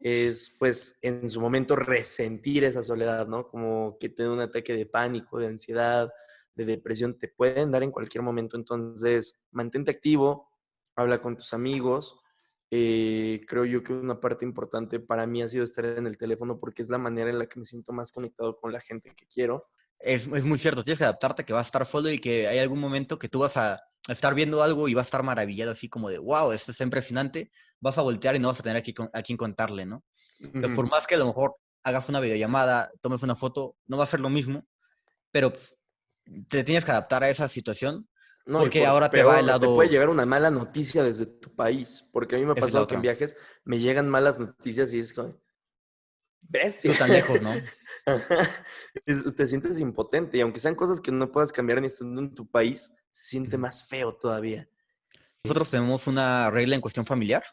Es, 0.00 0.54
pues, 0.58 0.98
en 1.02 1.28
su 1.28 1.40
momento 1.40 1.74
resentir 1.76 2.64
esa 2.64 2.82
soledad, 2.82 3.26
¿no? 3.26 3.48
Como 3.48 3.98
que 3.98 4.08
te 4.08 4.22
da 4.22 4.30
un 4.30 4.40
ataque 4.40 4.76
de 4.76 4.86
pánico, 4.86 5.38
de 5.38 5.48
ansiedad, 5.48 6.10
de 6.54 6.64
depresión, 6.64 7.18
te 7.18 7.28
pueden 7.28 7.70
dar 7.70 7.82
en 7.82 7.90
cualquier 7.90 8.22
momento. 8.22 8.56
Entonces, 8.56 9.40
mantente 9.50 9.90
activo, 9.90 10.50
habla 10.94 11.18
con 11.18 11.36
tus 11.36 11.52
amigos. 11.52 12.18
Eh, 12.70 13.40
creo 13.46 13.64
yo 13.64 13.82
que 13.82 13.92
una 13.92 14.20
parte 14.20 14.44
importante 14.44 14.98
para 14.98 15.26
mí 15.26 15.42
ha 15.42 15.48
sido 15.48 15.64
estar 15.64 15.84
en 15.84 16.06
el 16.06 16.18
teléfono 16.18 16.58
porque 16.58 16.82
es 16.82 16.90
la 16.90 16.98
manera 16.98 17.30
en 17.30 17.38
la 17.38 17.46
que 17.46 17.60
me 17.60 17.64
siento 17.64 17.92
más 17.92 18.10
conectado 18.10 18.56
con 18.56 18.72
la 18.72 18.80
gente 18.80 19.14
que 19.14 19.26
quiero. 19.26 19.68
Es, 19.98 20.26
es 20.26 20.44
muy 20.44 20.58
cierto, 20.58 20.82
tienes 20.82 20.98
que 20.98 21.04
adaptarte 21.04 21.44
que 21.44 21.52
vas 21.52 21.66
a 21.66 21.68
estar 21.68 21.86
solo 21.86 22.10
y 22.10 22.18
que 22.18 22.48
hay 22.48 22.58
algún 22.58 22.80
momento 22.80 23.18
que 23.18 23.28
tú 23.28 23.38
vas 23.38 23.56
a 23.56 23.80
estar 24.08 24.34
viendo 24.34 24.62
algo 24.62 24.88
y 24.88 24.94
va 24.94 25.02
a 25.02 25.04
estar 25.04 25.22
maravillado 25.22 25.72
así 25.72 25.88
como 25.88 26.08
de, 26.08 26.18
wow, 26.18 26.52
esto 26.52 26.72
es 26.72 26.80
impresionante, 26.80 27.50
vas 27.80 27.98
a 27.98 28.02
voltear 28.02 28.36
y 28.36 28.38
no 28.38 28.48
vas 28.48 28.60
a 28.60 28.62
tener 28.62 28.76
aquí 28.76 28.94
a 29.12 29.22
quién 29.22 29.36
contarle, 29.36 29.86
¿no? 29.86 30.04
Entonces, 30.38 30.72
por 30.72 30.88
más 30.88 31.06
que 31.06 31.14
a 31.14 31.18
lo 31.18 31.26
mejor 31.26 31.56
hagas 31.82 32.08
una 32.08 32.20
videollamada, 32.20 32.90
tomes 33.00 33.22
una 33.22 33.36
foto, 33.36 33.76
no 33.86 33.96
va 33.96 34.04
a 34.04 34.08
ser 34.08 34.20
lo 34.20 34.28
mismo, 34.28 34.66
pero 35.30 35.50
pues, 35.50 35.76
te 36.48 36.64
tienes 36.64 36.84
que 36.84 36.90
adaptar 36.90 37.24
a 37.24 37.30
esa 37.30 37.48
situación. 37.48 38.08
No, 38.44 38.60
porque 38.60 38.86
ahora 38.86 39.10
te 39.10 39.22
va 39.24 39.40
el 39.40 39.46
lado... 39.46 39.60
Te 39.60 39.74
puede 39.74 39.88
llegar 39.88 40.08
una 40.08 40.26
mala 40.26 40.50
noticia 40.50 41.02
desde 41.02 41.26
tu 41.26 41.54
país, 41.54 42.04
porque 42.12 42.36
a 42.36 42.38
mí 42.38 42.44
me 42.44 42.52
ha 42.52 42.54
pasado 42.54 42.86
que 42.86 42.94
en 42.94 43.02
viajes 43.02 43.36
me 43.64 43.78
llegan 43.78 44.08
malas 44.08 44.38
noticias 44.38 44.92
y 44.92 45.00
es 45.00 45.12
como... 45.12 45.34
Bestia. 46.48 46.92
Tú 46.92 46.98
tan 46.98 47.10
lejos, 47.10 47.40
¿no? 47.42 47.52
te 49.36 49.46
sientes 49.46 49.80
impotente 49.80 50.38
y 50.38 50.40
aunque 50.40 50.60
sean 50.60 50.74
cosas 50.74 51.00
que 51.00 51.10
no 51.12 51.32
puedas 51.32 51.52
cambiar 51.52 51.80
ni 51.80 51.88
estando 51.88 52.20
en 52.20 52.34
tu 52.34 52.48
país, 52.48 52.92
se 53.10 53.24
siente 53.24 53.58
más 53.58 53.88
feo 53.88 54.14
todavía. 54.14 54.68
Nosotros 55.44 55.70
tenemos 55.70 56.06
una 56.06 56.50
regla 56.50 56.74
en 56.74 56.80
cuestión 56.80 57.06
familiar. 57.06 57.44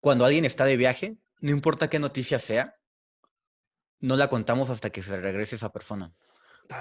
Cuando 0.00 0.24
alguien 0.24 0.44
está 0.44 0.64
de 0.64 0.76
viaje, 0.76 1.16
no 1.40 1.50
importa 1.50 1.88
qué 1.88 1.98
noticia 1.98 2.38
sea, 2.38 2.76
no 4.00 4.16
la 4.16 4.28
contamos 4.28 4.70
hasta 4.70 4.90
que 4.90 5.02
se 5.02 5.16
regrese 5.16 5.56
esa 5.56 5.72
persona. 5.72 6.12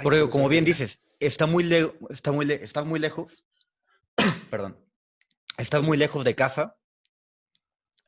Porque, 0.01 0.27
como 0.29 0.49
bien 0.49 0.65
dices, 0.65 0.99
está 1.19 1.45
muy, 1.45 1.71
está 2.09 2.31
muy, 2.31 2.51
estás 2.51 2.85
muy 2.85 2.99
lejos. 2.99 3.45
Perdón. 4.49 4.79
Estás 5.57 5.83
muy 5.83 5.97
lejos 5.97 6.23
de 6.23 6.35
casa 6.35 6.75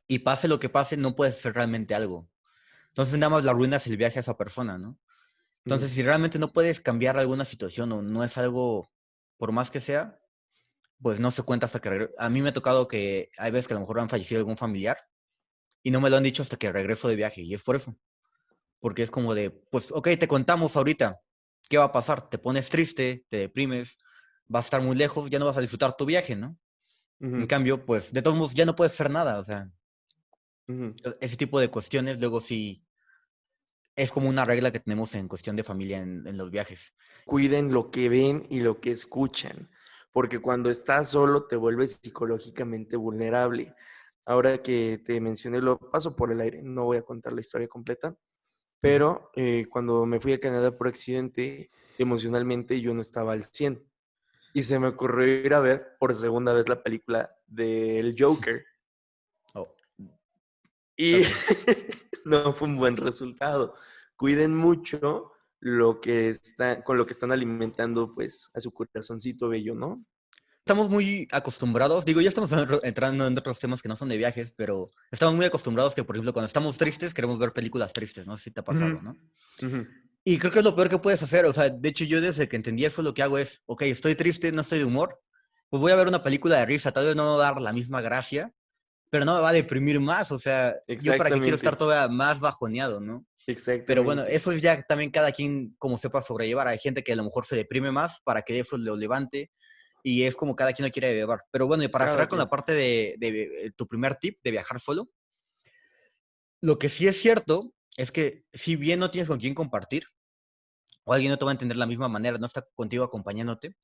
y 0.08 0.20
pase 0.20 0.48
lo 0.48 0.58
que 0.58 0.68
pase, 0.68 0.96
no 0.96 1.14
puedes 1.14 1.36
hacer 1.36 1.54
realmente 1.54 1.94
algo. 1.94 2.28
Entonces, 2.96 3.18
nada 3.18 3.28
más 3.28 3.44
la 3.44 3.50
arruinas 3.50 3.86
el 3.86 3.98
viaje 3.98 4.18
a 4.18 4.22
esa 4.22 4.38
persona, 4.38 4.78
¿no? 4.78 4.98
Entonces, 5.66 5.90
si 5.90 6.02
realmente 6.02 6.38
no 6.38 6.50
puedes 6.50 6.80
cambiar 6.80 7.18
alguna 7.18 7.44
situación 7.44 7.92
o 7.92 8.00
no 8.00 8.24
es 8.24 8.38
algo 8.38 8.88
por 9.36 9.52
más 9.52 9.70
que 9.70 9.80
sea, 9.80 10.18
pues 11.02 11.20
no 11.20 11.30
se 11.30 11.42
cuenta 11.42 11.66
hasta 11.66 11.78
que 11.78 11.90
regreso. 11.90 12.14
A 12.16 12.30
mí 12.30 12.40
me 12.40 12.48
ha 12.48 12.52
tocado 12.54 12.88
que 12.88 13.28
hay 13.36 13.50
veces 13.50 13.68
que 13.68 13.74
a 13.74 13.76
lo 13.76 13.80
mejor 13.80 14.00
han 14.00 14.08
fallecido 14.08 14.38
algún 14.38 14.56
familiar 14.56 14.96
y 15.82 15.90
no 15.90 16.00
me 16.00 16.08
lo 16.08 16.16
han 16.16 16.22
dicho 16.22 16.40
hasta 16.40 16.56
que 16.56 16.72
regreso 16.72 17.06
de 17.06 17.16
viaje 17.16 17.42
y 17.42 17.52
es 17.52 17.62
por 17.62 17.76
eso. 17.76 17.98
Porque 18.80 19.02
es 19.02 19.10
como 19.10 19.34
de, 19.34 19.50
pues, 19.50 19.92
ok, 19.92 20.08
te 20.18 20.26
contamos 20.26 20.74
ahorita, 20.74 21.20
¿qué 21.68 21.76
va 21.76 21.84
a 21.84 21.92
pasar? 21.92 22.30
Te 22.30 22.38
pones 22.38 22.70
triste, 22.70 23.26
te 23.28 23.36
deprimes, 23.36 23.98
vas 24.46 24.64
a 24.64 24.68
estar 24.68 24.80
muy 24.80 24.96
lejos, 24.96 25.28
ya 25.28 25.38
no 25.38 25.44
vas 25.44 25.58
a 25.58 25.60
disfrutar 25.60 25.98
tu 25.98 26.06
viaje, 26.06 26.34
¿no? 26.34 26.56
En 27.20 27.46
cambio, 27.46 27.84
pues 27.84 28.10
de 28.10 28.22
todos 28.22 28.38
modos 28.38 28.54
ya 28.54 28.64
no 28.64 28.74
puedes 28.74 28.94
hacer 28.94 29.10
nada, 29.10 29.38
o 29.38 29.44
sea, 29.44 29.70
ese 31.20 31.36
tipo 31.36 31.60
de 31.60 31.68
cuestiones 31.68 32.20
luego 32.20 32.40
sí 32.40 32.85
es 33.96 34.12
como 34.12 34.28
una 34.28 34.44
regla 34.44 34.70
que 34.70 34.80
tenemos 34.80 35.14
en 35.14 35.26
cuestión 35.26 35.56
de 35.56 35.64
familia 35.64 35.98
en, 35.98 36.36
los 36.36 36.50
viajes. 36.50 36.94
Cuiden 37.24 37.72
lo 37.72 37.90
que 37.90 38.08
ven 38.10 38.46
y 38.50 38.60
lo 38.60 38.80
que 38.80 38.92
escuchan, 38.92 39.70
porque 40.12 40.38
cuando 40.38 40.70
estás 40.70 41.08
solo 41.08 41.46
te 41.46 41.56
vuelves 41.56 41.98
psicológicamente 42.02 42.96
vulnerable. 42.96 43.74
Ahora 44.26 44.58
que 44.62 45.00
te 45.02 45.20
mencioné, 45.20 45.60
lo 45.60 45.78
paso 45.78 46.14
por 46.14 46.30
el 46.30 46.40
aire, 46.40 46.62
no 46.62 46.84
voy 46.84 46.98
a 46.98 47.02
contar 47.02 47.32
la 47.32 47.40
historia 47.40 47.68
completa, 47.68 48.14
pero 48.80 49.30
eh, 49.34 49.66
cuando 49.70 50.04
me 50.04 50.20
fui 50.20 50.34
a 50.34 50.40
Canadá 50.40 50.76
por 50.76 50.88
accidente, 50.88 51.70
emocionalmente 51.96 52.80
yo 52.80 52.92
no 52.92 53.00
estaba 53.00 53.32
al 53.32 53.44
100 53.44 53.82
y 54.52 54.62
se 54.62 54.78
me 54.78 54.88
ocurrió 54.88 55.26
ir 55.26 55.54
a 55.54 55.60
ver 55.60 55.96
por 55.98 56.14
segunda 56.14 56.52
vez 56.52 56.68
la 56.68 56.82
película 56.82 57.34
del 57.46 58.14
Joker. 58.18 58.64
Oh. 60.98 61.02
Y 61.02 61.22
no 62.24 62.52
fue 62.52 62.68
un 62.68 62.76
buen 62.76 62.96
resultado. 62.96 63.74
Cuiden 64.16 64.54
mucho 64.54 65.32
lo 65.60 66.00
que 66.00 66.30
está, 66.30 66.82
con 66.84 66.96
lo 66.96 67.06
que 67.06 67.12
están 67.12 67.32
alimentando 67.32 68.14
pues 68.14 68.50
a 68.54 68.60
su 68.60 68.72
corazoncito 68.72 69.48
bello, 69.48 69.74
¿no? 69.74 70.04
Estamos 70.58 70.90
muy 70.90 71.28
acostumbrados, 71.30 72.04
digo, 72.04 72.20
ya 72.20 72.28
estamos 72.28 72.50
entrando 72.82 73.24
en 73.24 73.38
otros 73.38 73.60
temas 73.60 73.80
que 73.80 73.88
no 73.88 73.94
son 73.94 74.08
de 74.08 74.16
viajes, 74.16 74.52
pero 74.56 74.88
estamos 75.12 75.36
muy 75.36 75.46
acostumbrados 75.46 75.94
que, 75.94 76.02
por 76.02 76.16
ejemplo, 76.16 76.32
cuando 76.32 76.48
estamos 76.48 76.76
tristes, 76.76 77.14
queremos 77.14 77.38
ver 77.38 77.52
películas 77.52 77.92
tristes, 77.92 78.26
no 78.26 78.36
sé 78.36 78.44
si 78.44 78.50
te 78.50 78.60
ha 78.60 78.64
pasado, 78.64 79.00
¿no? 79.00 79.16
Y 80.24 80.38
creo 80.38 80.50
que 80.50 80.58
es 80.58 80.64
lo 80.64 80.74
peor 80.74 80.88
que 80.88 80.98
puedes 80.98 81.22
hacer. 81.22 81.46
O 81.46 81.52
sea, 81.52 81.68
de 81.68 81.88
hecho, 81.88 82.04
yo 82.04 82.20
desde 82.20 82.48
que 82.48 82.56
entendí 82.56 82.84
eso, 82.84 83.00
lo 83.00 83.14
que 83.14 83.22
hago 83.22 83.38
es, 83.38 83.62
ok, 83.66 83.82
estoy 83.82 84.16
triste, 84.16 84.50
no 84.50 84.62
estoy 84.62 84.80
de 84.80 84.84
humor, 84.84 85.20
pues 85.70 85.80
voy 85.80 85.92
a 85.92 85.96
ver 85.96 86.08
una 86.08 86.24
película 86.24 86.56
de 86.56 86.66
risa. 86.66 86.90
Tal 86.90 87.06
vez 87.06 87.14
no 87.14 87.36
va 87.36 87.46
a 87.46 87.52
dar 87.52 87.60
la 87.60 87.72
misma 87.72 88.00
gracia, 88.00 88.52
pero 89.10 89.24
no 89.24 89.34
me 89.34 89.40
va 89.40 89.50
a 89.50 89.54
deprimir 89.54 90.00
más. 90.00 90.32
O 90.32 90.38
sea, 90.38 90.76
yo 90.88 91.16
para 91.16 91.30
qué 91.30 91.40
quiero 91.40 91.56
estar 91.56 91.76
todavía 91.76 92.14
más 92.14 92.40
bajoneado, 92.40 93.00
¿no? 93.00 93.24
Exactamente. 93.46 93.86
Pero 93.86 94.02
bueno, 94.02 94.24
eso 94.24 94.50
es 94.52 94.60
ya 94.60 94.82
también 94.82 95.10
cada 95.10 95.32
quien 95.32 95.74
como 95.78 95.98
sepa 95.98 96.22
sobrellevar. 96.22 96.68
Hay 96.68 96.78
gente 96.78 97.02
que 97.02 97.12
a 97.12 97.16
lo 97.16 97.24
mejor 97.24 97.46
se 97.46 97.56
deprime 97.56 97.92
más 97.92 98.20
para 98.24 98.42
que 98.42 98.58
eso 98.58 98.76
lo 98.76 98.96
levante 98.96 99.50
y 100.02 100.24
es 100.24 100.36
como 100.36 100.54
cada 100.56 100.72
quien 100.72 100.86
lo 100.86 100.92
quiere 100.92 101.14
llevar. 101.14 101.42
Pero 101.50 101.66
bueno, 101.66 101.82
y 101.84 101.88
para 101.88 102.08
cerrar 102.08 102.28
con 102.28 102.38
la 102.38 102.48
parte 102.48 102.72
de, 102.72 103.16
de, 103.18 103.72
tu 103.76 103.86
primer 103.86 104.16
tip 104.16 104.38
de 104.42 104.50
viajar 104.50 104.80
solo, 104.80 105.08
lo 106.60 106.78
que 106.78 106.88
sí 106.88 107.06
es 107.06 107.20
cierto 107.20 107.72
es 107.96 108.12
que 108.12 108.44
si 108.52 108.76
bien 108.76 109.00
no 109.00 109.10
tienes 109.10 109.28
con 109.28 109.38
quién 109.38 109.54
compartir, 109.54 110.04
o 111.04 111.12
alguien 111.12 111.30
no 111.30 111.38
te 111.38 111.44
va 111.44 111.52
a 111.52 111.54
entender 111.54 111.76
de 111.76 111.80
la 111.80 111.86
misma 111.86 112.08
manera, 112.08 112.38
no 112.38 112.46
está 112.46 112.66
contigo 112.74 113.04
acompañándote. 113.04 113.76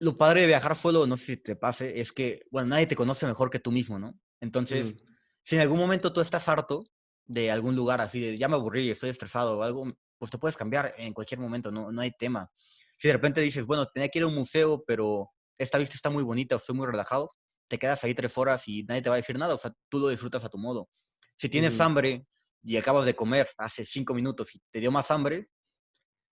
Lo 0.00 0.16
padre 0.16 0.42
de 0.42 0.46
viajar 0.46 0.76
solo, 0.76 1.06
no 1.06 1.16
sé 1.16 1.24
si 1.24 1.36
te 1.38 1.56
pase, 1.56 2.00
es 2.00 2.12
que, 2.12 2.42
bueno, 2.50 2.68
nadie 2.68 2.86
te 2.86 2.96
conoce 2.96 3.26
mejor 3.26 3.50
que 3.50 3.58
tú 3.58 3.72
mismo, 3.72 3.98
¿no? 3.98 4.18
Entonces, 4.40 4.94
si 5.42 5.56
en 5.56 5.62
algún 5.62 5.78
momento 5.78 6.12
tú 6.12 6.20
estás 6.20 6.48
harto 6.48 6.84
de 7.26 7.50
algún 7.50 7.74
lugar 7.74 8.00
así, 8.00 8.20
de 8.20 8.38
ya 8.38 8.48
me 8.48 8.54
aburrí, 8.54 8.90
estoy 8.90 9.10
estresado 9.10 9.58
o 9.58 9.62
algo, 9.62 9.92
pues 10.16 10.30
te 10.30 10.38
puedes 10.38 10.56
cambiar 10.56 10.94
en 10.98 11.12
cualquier 11.12 11.40
momento, 11.40 11.72
no, 11.72 11.90
no 11.90 12.00
hay 12.00 12.12
tema. 12.12 12.50
Si 12.96 13.08
de 13.08 13.14
repente 13.14 13.40
dices, 13.40 13.66
bueno, 13.66 13.86
tenía 13.86 14.08
que 14.08 14.18
ir 14.18 14.24
a 14.24 14.28
un 14.28 14.34
museo, 14.34 14.84
pero 14.86 15.30
esta 15.58 15.78
vista 15.78 15.96
está 15.96 16.10
muy 16.10 16.22
bonita, 16.22 16.56
estoy 16.56 16.76
muy 16.76 16.86
relajado, 16.86 17.30
te 17.68 17.78
quedas 17.78 18.02
ahí 18.04 18.14
tres 18.14 18.36
horas 18.38 18.66
y 18.66 18.84
nadie 18.84 19.02
te 19.02 19.08
va 19.08 19.16
a 19.16 19.18
decir 19.18 19.36
nada, 19.36 19.54
o 19.54 19.58
sea, 19.58 19.72
tú 19.88 19.98
lo 19.98 20.08
disfrutas 20.08 20.44
a 20.44 20.48
tu 20.48 20.58
modo. 20.58 20.88
Si 21.36 21.48
tienes 21.48 21.80
hambre 21.80 22.26
y 22.62 22.76
acabas 22.76 23.04
de 23.04 23.14
comer 23.14 23.48
hace 23.58 23.84
cinco 23.84 24.14
minutos 24.14 24.54
y 24.54 24.60
te 24.70 24.80
dio 24.80 24.90
más 24.90 25.10
hambre, 25.10 25.48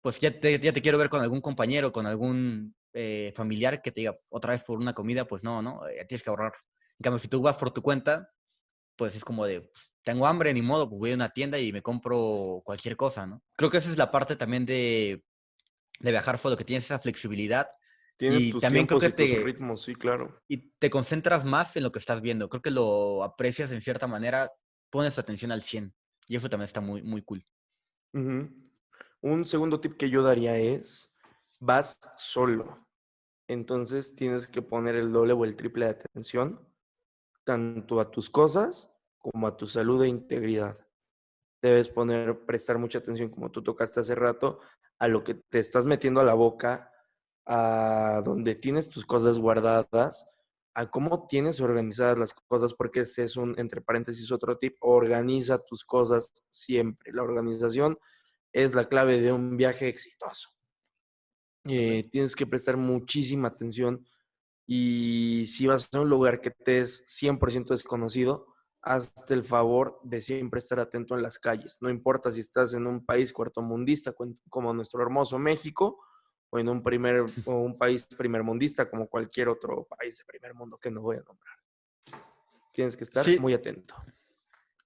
pues 0.02 0.20
ya 0.20 0.38
te, 0.38 0.58
ya 0.58 0.72
te 0.72 0.82
quiero 0.82 0.98
ver 0.98 1.08
con 1.08 1.22
algún 1.22 1.40
compañero, 1.40 1.92
con 1.92 2.06
algún 2.06 2.74
eh, 2.98 3.30
familiar 3.36 3.82
que 3.82 3.92
te 3.92 4.00
diga 4.00 4.16
otra 4.30 4.52
vez 4.52 4.64
por 4.64 4.78
una 4.78 4.94
comida, 4.94 5.26
pues 5.26 5.44
no, 5.44 5.60
¿no? 5.60 5.86
Eh, 5.86 6.06
tienes 6.08 6.22
que 6.22 6.30
ahorrar. 6.30 6.54
En 6.98 7.02
cambio, 7.02 7.18
si 7.18 7.28
tú 7.28 7.42
vas 7.42 7.58
por 7.58 7.70
tu 7.70 7.82
cuenta, 7.82 8.32
pues 8.96 9.14
es 9.14 9.22
como 9.22 9.44
de, 9.44 9.60
pues, 9.60 9.92
tengo 10.02 10.26
hambre, 10.26 10.54
ni 10.54 10.62
modo, 10.62 10.88
pues 10.88 10.98
voy 10.98 11.12
a 11.12 11.14
una 11.14 11.28
tienda 11.28 11.58
y 11.58 11.74
me 11.74 11.82
compro 11.82 12.62
cualquier 12.64 12.96
cosa, 12.96 13.26
¿no? 13.26 13.42
Creo 13.54 13.68
que 13.68 13.76
esa 13.76 13.90
es 13.90 13.98
la 13.98 14.10
parte 14.10 14.34
también 14.34 14.64
de, 14.64 15.22
de 16.00 16.10
viajar 16.10 16.38
solo, 16.38 16.56
que 16.56 16.64
tienes 16.64 16.86
esa 16.86 16.98
flexibilidad. 16.98 17.68
Tienes 18.16 18.44
y 18.44 18.58
también 18.60 18.86
creo 18.86 18.98
que 18.98 19.10
te, 19.10 19.42
ritmos, 19.44 19.82
sí, 19.82 19.94
claro. 19.94 20.42
Y 20.48 20.70
te 20.78 20.88
concentras 20.88 21.44
más 21.44 21.76
en 21.76 21.82
lo 21.82 21.92
que 21.92 21.98
estás 21.98 22.22
viendo. 22.22 22.48
Creo 22.48 22.62
que 22.62 22.70
lo 22.70 23.22
aprecias 23.24 23.70
en 23.72 23.82
cierta 23.82 24.06
manera, 24.06 24.50
pones 24.88 25.14
tu 25.14 25.20
atención 25.20 25.52
al 25.52 25.60
100. 25.60 25.94
Y 26.28 26.36
eso 26.36 26.48
también 26.48 26.66
está 26.66 26.80
muy, 26.80 27.02
muy 27.02 27.20
cool. 27.20 27.46
Un 29.20 29.44
segundo 29.44 29.80
tip 29.80 29.98
que 29.98 30.08
yo 30.08 30.22
daría 30.22 30.56
es, 30.56 31.12
vas 31.60 32.00
solo. 32.16 32.85
Entonces 33.48 34.14
tienes 34.14 34.48
que 34.48 34.62
poner 34.62 34.96
el 34.96 35.12
doble 35.12 35.32
o 35.32 35.44
el 35.44 35.56
triple 35.56 35.86
de 35.86 35.92
atención 35.92 36.60
tanto 37.44 38.00
a 38.00 38.10
tus 38.10 38.28
cosas 38.28 38.92
como 39.18 39.46
a 39.46 39.56
tu 39.56 39.66
salud 39.66 40.02
e 40.02 40.08
integridad. 40.08 40.78
Debes 41.62 41.88
poner, 41.88 42.44
prestar 42.44 42.78
mucha 42.78 42.98
atención, 42.98 43.30
como 43.30 43.50
tú 43.50 43.62
tocaste 43.62 44.00
hace 44.00 44.14
rato, 44.14 44.60
a 44.98 45.08
lo 45.08 45.22
que 45.22 45.34
te 45.34 45.60
estás 45.60 45.86
metiendo 45.86 46.20
a 46.20 46.24
la 46.24 46.34
boca, 46.34 46.92
a 47.46 48.20
donde 48.24 48.56
tienes 48.56 48.88
tus 48.88 49.06
cosas 49.06 49.38
guardadas, 49.38 50.26
a 50.74 50.90
cómo 50.90 51.26
tienes 51.26 51.60
organizadas 51.60 52.18
las 52.18 52.34
cosas, 52.34 52.74
porque 52.74 53.00
este 53.00 53.22
es 53.22 53.36
un, 53.36 53.54
entre 53.58 53.80
paréntesis, 53.80 54.30
otro 54.32 54.58
tip, 54.58 54.76
organiza 54.80 55.58
tus 55.58 55.84
cosas 55.84 56.32
siempre. 56.50 57.12
La 57.12 57.22
organización 57.22 57.98
es 58.52 58.74
la 58.74 58.88
clave 58.88 59.20
de 59.20 59.32
un 59.32 59.56
viaje 59.56 59.88
exitoso. 59.88 60.55
Eh, 61.68 62.08
tienes 62.10 62.36
que 62.36 62.46
prestar 62.46 62.76
muchísima 62.76 63.48
atención 63.48 64.06
y 64.66 65.46
si 65.48 65.66
vas 65.66 65.88
a 65.92 66.00
un 66.00 66.08
lugar 66.08 66.40
que 66.40 66.50
te 66.50 66.80
es 66.80 67.04
100% 67.06 67.68
desconocido, 67.68 68.46
hazte 68.82 69.34
el 69.34 69.42
favor 69.42 69.98
de 70.04 70.20
siempre 70.20 70.58
estar 70.58 70.78
atento 70.78 71.14
en 71.16 71.22
las 71.22 71.38
calles. 71.38 71.78
No 71.80 71.90
importa 71.90 72.30
si 72.30 72.40
estás 72.40 72.74
en 72.74 72.86
un 72.86 73.04
país 73.04 73.32
cuartomundista 73.32 74.14
como 74.48 74.72
nuestro 74.72 75.02
hermoso 75.02 75.38
México 75.38 75.98
o 76.50 76.58
en 76.58 76.68
un, 76.68 76.82
primer, 76.82 77.24
o 77.46 77.58
un 77.58 77.76
país 77.76 78.06
primermundista 78.16 78.88
como 78.88 79.08
cualquier 79.08 79.48
otro 79.48 79.84
país 79.84 80.18
de 80.18 80.24
primer 80.24 80.54
mundo 80.54 80.78
que 80.78 80.90
no 80.90 81.02
voy 81.02 81.16
a 81.16 81.22
nombrar. 81.22 81.56
Tienes 82.72 82.96
que 82.96 83.04
estar 83.04 83.24
muy 83.40 83.54
atento 83.54 83.94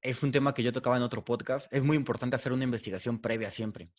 es 0.02 0.22
un 0.22 0.32
tema 0.32 0.54
que 0.54 0.62
yo 0.62 0.72
tocaba 0.72 0.96
en 0.96 1.02
otro 1.02 1.24
podcast, 1.24 1.72
es 1.72 1.82
muy 1.82 1.96
importante 1.96 2.36
hacer 2.36 2.52
una 2.52 2.64
investigación 2.64 3.20
previa 3.20 3.50
siempre. 3.50 3.90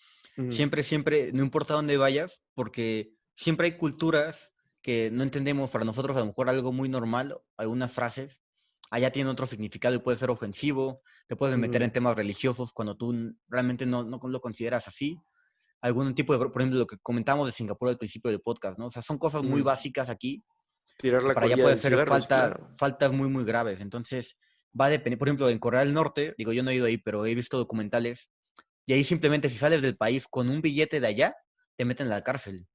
Siempre, 0.49 0.83
siempre, 0.83 1.31
no 1.33 1.43
importa 1.43 1.73
dónde 1.73 1.97
vayas, 1.97 2.41
porque 2.53 3.13
siempre 3.35 3.67
hay 3.67 3.77
culturas 3.77 4.53
que 4.81 5.11
no 5.11 5.23
entendemos 5.23 5.69
para 5.69 5.85
nosotros 5.85 6.15
a 6.15 6.21
lo 6.21 6.27
mejor 6.27 6.49
algo 6.49 6.71
muy 6.71 6.89
normal, 6.89 7.37
algunas 7.57 7.91
frases, 7.91 8.41
allá 8.89 9.11
tienen 9.11 9.31
otro 9.31 9.45
significado 9.45 9.95
y 9.95 9.99
puede 9.99 10.17
ser 10.17 10.29
ofensivo, 10.29 11.01
te 11.27 11.35
puedes 11.35 11.57
meter 11.57 11.83
en 11.83 11.91
temas 11.91 12.15
religiosos 12.15 12.73
cuando 12.73 12.95
tú 12.95 13.35
realmente 13.47 13.85
no, 13.85 14.03
no, 14.03 14.19
lo 14.21 14.41
consideras 14.41 14.87
así. 14.87 15.17
Algún 15.81 16.13
tipo 16.13 16.33
de, 16.33 16.39
por 16.39 16.61
ejemplo, 16.61 16.79
lo 16.79 16.87
que 16.87 16.97
comentamos 16.99 17.47
de 17.47 17.53
Singapur 17.53 17.89
al 17.89 17.97
principio 17.97 18.29
del 18.29 18.41
podcast, 18.41 18.77
¿no? 18.77 18.87
O 18.87 18.91
sea, 18.91 19.01
son 19.01 19.17
cosas 19.17 19.43
muy 19.43 19.61
básicas 19.61 20.09
aquí. 20.09 20.43
Tirar 20.97 21.23
la 21.23 21.33
para 21.33 21.47
allá 21.47 21.55
puede 21.55 21.77
ser 21.77 22.07
falta, 22.07 22.59
faltas 22.77 23.11
muy, 23.11 23.29
muy 23.29 23.43
graves. 23.43 23.81
Entonces, 23.81 24.37
va 24.79 24.85
a 24.85 24.89
depender, 24.89 25.17
por 25.17 25.27
ejemplo, 25.27 25.49
en 25.49 25.59
Corea 25.59 25.81
del 25.81 25.93
Norte, 25.93 26.35
digo, 26.37 26.53
yo 26.53 26.63
no 26.63 26.71
he 26.71 26.75
ido 26.75 26.85
ahí, 26.85 26.97
pero 26.97 27.25
he 27.25 27.35
visto 27.35 27.57
documentales, 27.57 28.31
y 28.85 28.93
ahí 28.93 29.03
simplemente 29.03 29.49
si 29.49 29.57
sales 29.57 29.81
del 29.81 29.97
país 29.97 30.27
con 30.29 30.49
un 30.49 30.61
billete 30.61 30.99
de 30.99 31.07
allá, 31.07 31.35
te 31.77 31.85
meten 31.85 32.07
en 32.07 32.11
la 32.11 32.23
cárcel. 32.23 32.67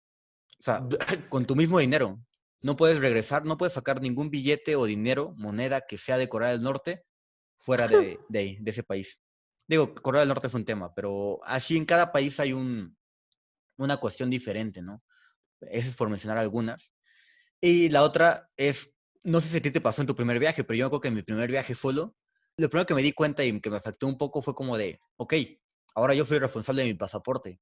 O 0.59 0.62
sea, 0.62 0.81
con 1.31 1.47
tu 1.47 1.57
mismo 1.57 1.79
dinero. 1.79 2.21
No 2.62 2.76
puedes 2.76 3.00
regresar, 3.00 3.45
no 3.45 3.59
puedes 3.59 3.75
sacar 3.75 4.00
ningún 4.00 4.31
billete 4.31 4.76
o 4.76 4.87
dinero, 4.87 5.35
moneda 5.37 5.83
que 5.83 5.99
sea 5.99 6.19
de 6.19 6.29
Corea 6.29 6.50
del 6.50 6.62
Norte, 6.62 7.05
fuera 7.59 7.87
de, 7.88 8.19
de, 8.29 8.57
de 8.61 8.71
ese 8.71 8.83
país. 8.83 9.21
Digo, 9.69 9.95
Corea 9.95 10.21
del 10.21 10.29
Norte 10.29 10.47
es 10.47 10.55
un 10.55 10.65
tema, 10.65 10.95
pero 10.95 11.41
así 11.45 11.76
en 11.76 11.85
cada 11.85 12.12
país 12.12 12.38
hay 12.41 12.53
un, 12.53 12.97
una 13.76 13.97
cuestión 13.99 14.31
diferente, 14.31 14.83
¿no? 14.83 15.03
Eso 15.61 15.88
es 15.88 15.97
por 15.97 16.09
mencionar 16.09 16.38
algunas. 16.38 16.93
Y 17.61 17.88
la 17.88 18.03
otra 18.03 18.49
es 18.57 18.91
no 19.26 19.40
sé 19.40 19.49
si 19.49 19.56
a 19.56 19.62
ti 19.62 19.71
te 19.73 19.80
pasó 19.80 20.00
en 20.00 20.06
tu 20.06 20.14
primer 20.14 20.38
viaje, 20.38 20.62
pero 20.62 20.76
yo 20.76 20.88
creo 20.88 21.00
que 21.00 21.09
en 21.09 21.14
mi 21.14 21.23
primer 21.23 21.50
viaje 21.50 21.75
solo, 21.75 22.14
lo 22.56 22.71
primero 22.71 22.87
que 22.87 22.95
me 22.95 23.02
di 23.02 23.12
cuenta 23.12 23.45
y 23.45 23.61
que 23.61 23.71
me 23.71 23.76
afectó 23.76 24.06
un 24.06 24.16
poco 24.16 24.40
fue 24.40 24.54
como 24.54 24.78
de, 24.78 25.00
ok, 25.16 25.35
ahora 25.97 26.14
yo 26.14 26.25
soy 26.25 26.38
responsable 26.38 26.83
de 26.83 26.88
mi 26.88 26.95
pasaporte. 26.95 27.61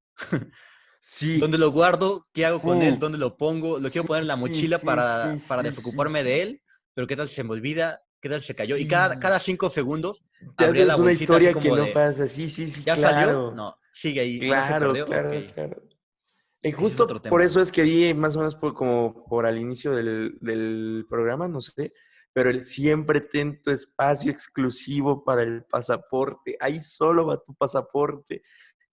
Sí. 1.00 1.38
¿Dónde 1.40 1.56
lo 1.56 1.70
guardo? 1.70 2.22
¿Qué 2.34 2.44
hago 2.44 2.60
con 2.60 2.82
él? 2.82 2.98
¿Dónde 2.98 3.16
lo 3.16 3.38
pongo? 3.38 3.78
Lo 3.78 3.90
quiero 3.90 4.06
poner 4.06 4.22
en 4.22 4.28
la 4.28 4.36
mochila 4.36 4.78
para, 4.78 5.36
para 5.48 5.62
desocuparme 5.62 6.22
de 6.22 6.42
él, 6.42 6.62
pero 6.92 7.06
¿qué 7.06 7.16
tal 7.16 7.30
se 7.30 7.42
me 7.42 7.52
olvida? 7.52 8.02
¿Qué 8.20 8.28
tal 8.28 8.42
se 8.42 8.54
cayó? 8.54 8.76
Y 8.76 8.86
cada, 8.86 9.18
cada 9.18 9.38
cinco 9.40 9.70
segundos... 9.70 10.22
Te 10.58 10.66
haces 10.66 10.86
la 10.86 10.96
una 10.96 11.12
historia 11.12 11.54
que 11.54 11.70
no 11.70 11.86
pasa. 11.94 12.28
Sí, 12.28 12.50
sí, 12.50 12.70
sí, 12.70 12.82
¿Ya 12.84 12.94
claro. 12.94 13.16
salió? 13.16 13.50
No, 13.52 13.76
sigue 13.90 14.20
ahí. 14.20 14.38
Claro, 14.38 14.92
claro, 15.06 15.30
claro. 15.54 15.82
Y 16.64 16.72
justo 16.72 17.06
por 17.06 17.42
eso 17.42 17.60
es 17.60 17.70
que 17.70 17.82
di 17.82 18.14
más 18.14 18.36
o 18.36 18.38
menos 18.38 18.56
por, 18.56 18.74
como 18.74 19.26
por 19.26 19.44
al 19.44 19.58
inicio 19.58 19.92
del, 19.92 20.38
del, 20.40 21.06
programa, 21.08 21.46
no 21.46 21.60
sé, 21.60 21.92
pero 22.32 22.48
el 22.48 22.64
siempre 22.64 23.20
ten 23.20 23.60
tu 23.60 23.70
espacio 23.70 24.32
exclusivo 24.32 25.24
para 25.24 25.42
el 25.42 25.64
pasaporte. 25.64 26.56
Ahí 26.58 26.80
solo 26.80 27.26
va 27.26 27.42
tu 27.42 27.54
pasaporte. 27.54 28.42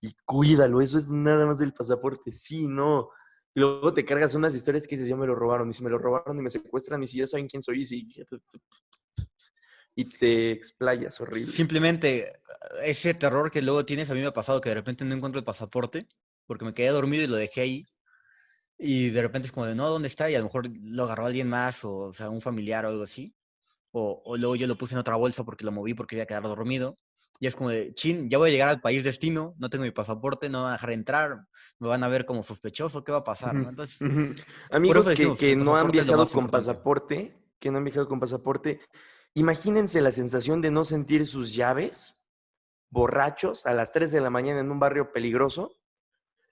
y 0.01 0.13
cuídalo, 0.25 0.81
eso 0.81 0.97
es 0.97 1.09
nada 1.09 1.45
más 1.45 1.59
del 1.59 1.73
pasaporte, 1.73 2.31
sí, 2.31 2.67
no. 2.67 3.09
Y 3.53 3.59
luego 3.59 3.93
te 3.93 4.03
cargas 4.03 4.35
unas 4.35 4.53
historias 4.55 4.85
que 4.85 4.95
dices, 4.95 5.09
ya 5.09 5.15
me 5.15 5.27
lo 5.27 5.35
robaron, 5.35 5.69
y 5.69 5.73
si 5.73 5.83
me 5.83 5.89
lo 5.89 5.97
robaron 5.97 6.37
y 6.37 6.41
me 6.41 6.49
secuestran, 6.49 7.03
y 7.03 7.07
si 7.07 7.19
ya 7.19 7.27
saben 7.27 7.47
quién 7.47 7.63
soy, 7.63 7.81
y 7.81 7.85
si... 7.85 8.07
Y 9.93 10.05
te 10.05 10.51
explayas 10.51 11.19
horrible. 11.19 11.51
Simplemente 11.51 12.31
ese 12.83 13.13
terror 13.13 13.51
que 13.51 13.61
luego 13.61 13.85
tienes, 13.85 14.09
a 14.09 14.13
mí 14.13 14.21
me 14.21 14.27
ha 14.27 14.33
pasado 14.33 14.61
que 14.61 14.69
de 14.69 14.75
repente 14.75 15.03
no 15.03 15.13
encuentro 15.13 15.39
el 15.39 15.45
pasaporte, 15.45 16.07
porque 16.51 16.65
me 16.65 16.73
quedé 16.73 16.89
dormido 16.89 17.23
y 17.23 17.27
lo 17.27 17.37
dejé 17.37 17.61
ahí. 17.61 17.85
Y 18.77 19.09
de 19.11 19.21
repente 19.21 19.47
es 19.47 19.53
como 19.53 19.67
de, 19.67 19.73
no, 19.73 19.87
¿dónde 19.87 20.09
está? 20.09 20.29
Y 20.29 20.35
a 20.35 20.39
lo 20.39 20.43
mejor 20.43 20.67
lo 20.69 21.03
agarró 21.03 21.25
alguien 21.25 21.47
más, 21.47 21.85
o, 21.85 21.95
o 21.95 22.13
sea, 22.13 22.29
un 22.29 22.41
familiar 22.41 22.85
o 22.85 22.89
algo 22.89 23.03
así. 23.03 23.33
O, 23.91 24.21
o, 24.25 24.35
luego 24.35 24.57
yo 24.57 24.67
lo 24.67 24.77
puse 24.77 24.93
en 24.95 24.99
otra 24.99 25.15
bolsa 25.15 25.45
porque 25.45 25.63
lo 25.63 25.71
moví 25.71 25.93
porque 25.93 26.17
iba 26.17 26.23
a 26.23 26.25
quedar 26.25 26.43
dormido. 26.43 26.99
Y 27.39 27.47
es 27.47 27.55
como 27.55 27.69
de, 27.69 27.93
chin, 27.93 28.29
ya 28.29 28.37
voy 28.37 28.49
a 28.49 28.51
llegar 28.51 28.67
al 28.67 28.81
país 28.81 29.01
destino, 29.05 29.55
no 29.59 29.69
tengo 29.69 29.85
mi 29.85 29.91
pasaporte, 29.91 30.49
no 30.49 30.57
me 30.57 30.63
van 30.63 30.71
a 30.71 30.75
dejar 30.75 30.91
entrar, 30.91 31.47
me 31.79 31.87
van 31.87 32.03
a 32.03 32.09
ver 32.09 32.25
como 32.25 32.43
sospechoso, 32.43 33.05
¿qué 33.05 33.13
va 33.13 33.19
a 33.19 33.23
pasar? 33.23 33.55
¿no? 33.55 33.69
Entonces, 33.69 33.97
Amigos 34.71 35.09
que, 35.11 35.33
que 35.37 35.55
no 35.55 35.77
han 35.77 35.89
viajado 35.89 36.27
con 36.27 36.49
pasaporte, 36.49 37.41
que 37.59 37.71
no 37.71 37.77
han 37.77 37.85
viajado 37.85 38.09
con 38.09 38.19
pasaporte, 38.19 38.81
imagínense 39.35 40.01
la 40.01 40.11
sensación 40.11 40.59
de 40.59 40.69
no 40.69 40.83
sentir 40.83 41.25
sus 41.27 41.55
llaves 41.55 42.21
borrachos 42.89 43.65
a 43.65 43.73
las 43.73 43.93
3 43.93 44.11
de 44.11 44.19
la 44.19 44.29
mañana 44.29 44.59
en 44.59 44.69
un 44.69 44.79
barrio 44.79 45.13
peligroso 45.13 45.77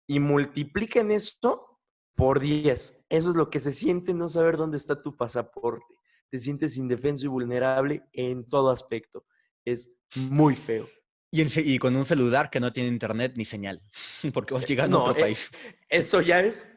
y 0.10 0.20
multipliquen 0.20 1.12
esto 1.12 1.80
por 2.16 2.40
10. 2.40 3.06
Eso 3.10 3.30
es 3.30 3.36
lo 3.36 3.52
que 3.52 3.60
se 3.60 3.72
siente 3.72 4.16
no 4.16 4.28
saber 4.28 4.58
dónde 4.58 4.78
está 4.78 5.04
tu 5.04 5.16
pasaporte. 5.16 5.86
Te 6.32 6.40
sientes 6.40 6.78
indefenso 6.78 7.26
y 7.26 7.30
vulnerable 7.30 8.02
en 8.12 8.50
todo 8.50 8.72
aspecto. 8.72 9.28
Es 9.64 9.92
muy 10.16 10.56
feo. 10.56 10.90
Y, 11.32 11.44
y, 11.62 11.78
con 11.78 11.96
un 11.96 12.06
celular 12.06 12.50
que 12.50 12.60
no 12.60 12.74
tiene 12.74 12.90
internet 12.90 13.34
ni 13.36 13.46
señal, 13.46 13.84
porque 14.34 14.56
vas 14.56 14.66
llegando 14.66 14.98
a 14.98 15.02
otro 15.02 15.16
eh, 15.16 15.22
país. 15.22 15.48
Eso 15.88 16.22
ya 16.22 16.40
es. 16.40 16.68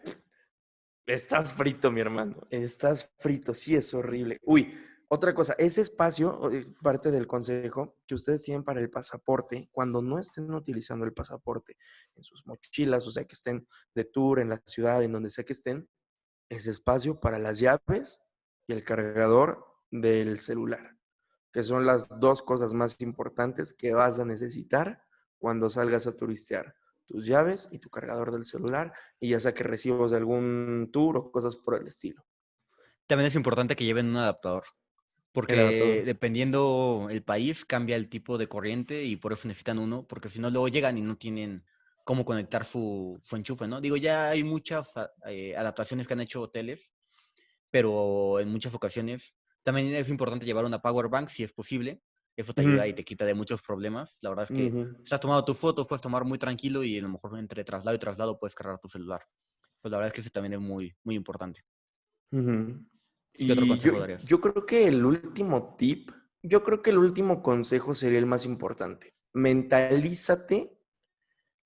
Estás 1.07 1.55
frito, 1.55 1.91
mi 1.91 2.03
hermano. 2.03 2.47
Estás 2.51 3.15
frito. 3.19 3.55
Sí, 3.55 3.75
es 3.75 3.95
horrible. 3.95 4.37
Uy, 4.43 4.75
otra 5.13 5.35
cosa, 5.35 5.55
ese 5.59 5.83
espacio, 5.83 6.51
eh, 6.51 6.67
parte 6.83 7.11
del 7.11 7.27
consejo 7.27 7.99
que 8.07 8.15
ustedes 8.15 8.43
tienen 8.43 8.65
para 8.65 8.81
el 8.81 8.91
pasaporte, 8.91 9.69
cuando 9.71 10.01
no 10.01 10.19
estén 10.19 10.53
utilizando 10.53 11.05
el 11.05 11.13
pasaporte 11.13 11.77
en 12.15 12.25
sus 12.25 12.47
mochilas, 12.47 13.07
o 13.07 13.11
sea, 13.11 13.25
que 13.25 13.35
estén 13.35 13.67
de 13.95 14.05
tour 14.05 14.41
en 14.41 14.49
la 14.49 14.63
ciudad, 14.65 15.03
en 15.03 15.13
donde 15.13 15.31
sea 15.31 15.45
que 15.45 15.53
estén, 15.53 15.89
ese 16.49 16.71
espacio 16.71 17.21
para 17.21 17.39
las 17.39 17.59
llaves 17.59 18.21
y 18.67 18.73
el 18.73 18.85
cargador 18.85 19.67
del 19.91 20.39
celular 20.39 20.97
que 21.53 21.63
son 21.63 21.85
las 21.85 22.19
dos 22.19 22.43
cosas 22.43 22.73
más 22.73 23.01
importantes 23.01 23.75
que 23.75 23.93
vas 23.93 24.19
a 24.19 24.25
necesitar 24.25 25.05
cuando 25.39 25.69
salgas 25.69 26.07
a 26.07 26.17
turistear. 26.17 26.75
Tus 27.05 27.27
llaves 27.27 27.69
y 27.71 27.79
tu 27.79 27.91
cargador 27.91 28.33
del 28.33 28.45
celular, 28.45 28.93
y 29.21 29.31
ya 29.31 29.41
sea 29.41 29.53
que 29.53 29.65
recibos 29.65 30.13
algún 30.15 30.89
tour 30.93 31.19
o 31.19 31.31
cosas 31.31 31.57
por 31.57 31.75
el 31.75 31.87
estilo. 31.87 32.25
También 33.07 33.29
es 33.29 33.35
importante 33.35 33.77
que 33.77 33.85
lleven 33.85 34.09
un 34.09 34.17
adaptador, 34.17 34.65
porque 35.33 36.03
dependiendo 36.05 37.09
el 37.11 37.23
país 37.23 37.65
cambia 37.65 37.97
el 37.97 38.09
tipo 38.09 38.37
de 38.37 38.49
corriente 38.49 39.05
y 39.05 39.17
por 39.17 39.33
eso 39.33 39.49
necesitan 39.49 39.79
uno, 39.79 40.07
porque 40.07 40.29
si 40.29 40.41
no 40.41 40.51
luego 40.51 40.69
llegan 40.69 40.99
y 40.99 41.01
no 41.01 41.17
tienen 41.17 41.65
cómo 42.05 42.25
conectar 42.25 42.65
su, 42.65 43.21
enchufe, 43.33 43.67
¿no? 43.67 43.81
Digo, 43.81 43.97
ya 43.97 44.29
hay 44.29 44.45
muchas 44.45 44.93
eh, 45.27 45.57
adaptaciones 45.57 46.07
que 46.07 46.13
han 46.13 46.21
hecho 46.21 46.43
hoteles, 46.43 46.95
pero 47.71 48.41
en 48.41 48.51
muchas 48.51 48.75
ocasiones 48.75 49.39
también 49.63 49.95
es 49.95 50.09
importante 50.09 50.45
llevar 50.45 50.65
una 50.65 50.83
power 50.83 51.09
bank 51.09 51.29
si 51.29 51.43
es 51.43 51.53
posible. 51.53 52.03
Eso 52.37 52.55
te 52.55 52.63
ayuda 52.63 52.87
y 52.87 52.95
te 52.95 53.05
quita 53.05 53.27
de 53.27 53.35
muchos 53.35 53.61
problemas. 53.61 54.17
La 54.23 54.31
verdad 54.31 54.47
es 54.51 54.57
que 54.57 54.73
estás 55.03 55.21
tomando 55.21 55.45
tu 55.45 55.55
foto, 55.55 55.87
puedes 55.87 56.01
tomar 56.01 56.25
muy 56.25 56.39
tranquilo 56.39 56.83
y 56.83 56.99
a 56.99 57.03
lo 57.03 57.11
mejor 57.11 57.39
entre 57.39 57.63
traslado 57.63 57.95
y 57.95 58.01
traslado 58.01 58.39
puedes 58.39 58.55
cargar 58.55 58.79
tu 58.79 58.89
celular. 58.89 59.21
Pues 59.81 59.93
la 59.93 59.99
verdad 59.99 60.09
es 60.09 60.15
que 60.15 60.21
eso 60.23 60.31
también 60.31 60.55
es 60.55 60.61
muy, 60.61 60.97
muy 61.05 61.15
importante. 61.15 61.63
¿Qué 63.35 63.53
otro 63.53 63.67
consejo 63.67 63.97
yo, 63.97 64.01
darías? 64.01 64.25
Yo 64.25 64.41
creo 64.41 64.67
que 64.67 64.87
el 64.87 65.05
último 65.05 65.75
tip, 65.77 66.11
yo 66.43 66.63
creo 66.63 66.83
que 66.83 66.91
el 66.91 66.99
último 66.99 67.43
consejo 67.43 67.95
sería 67.95 68.19
el 68.19 68.27
más 68.27 68.45
importante. 68.45 69.15
Mentalízate 69.33 70.77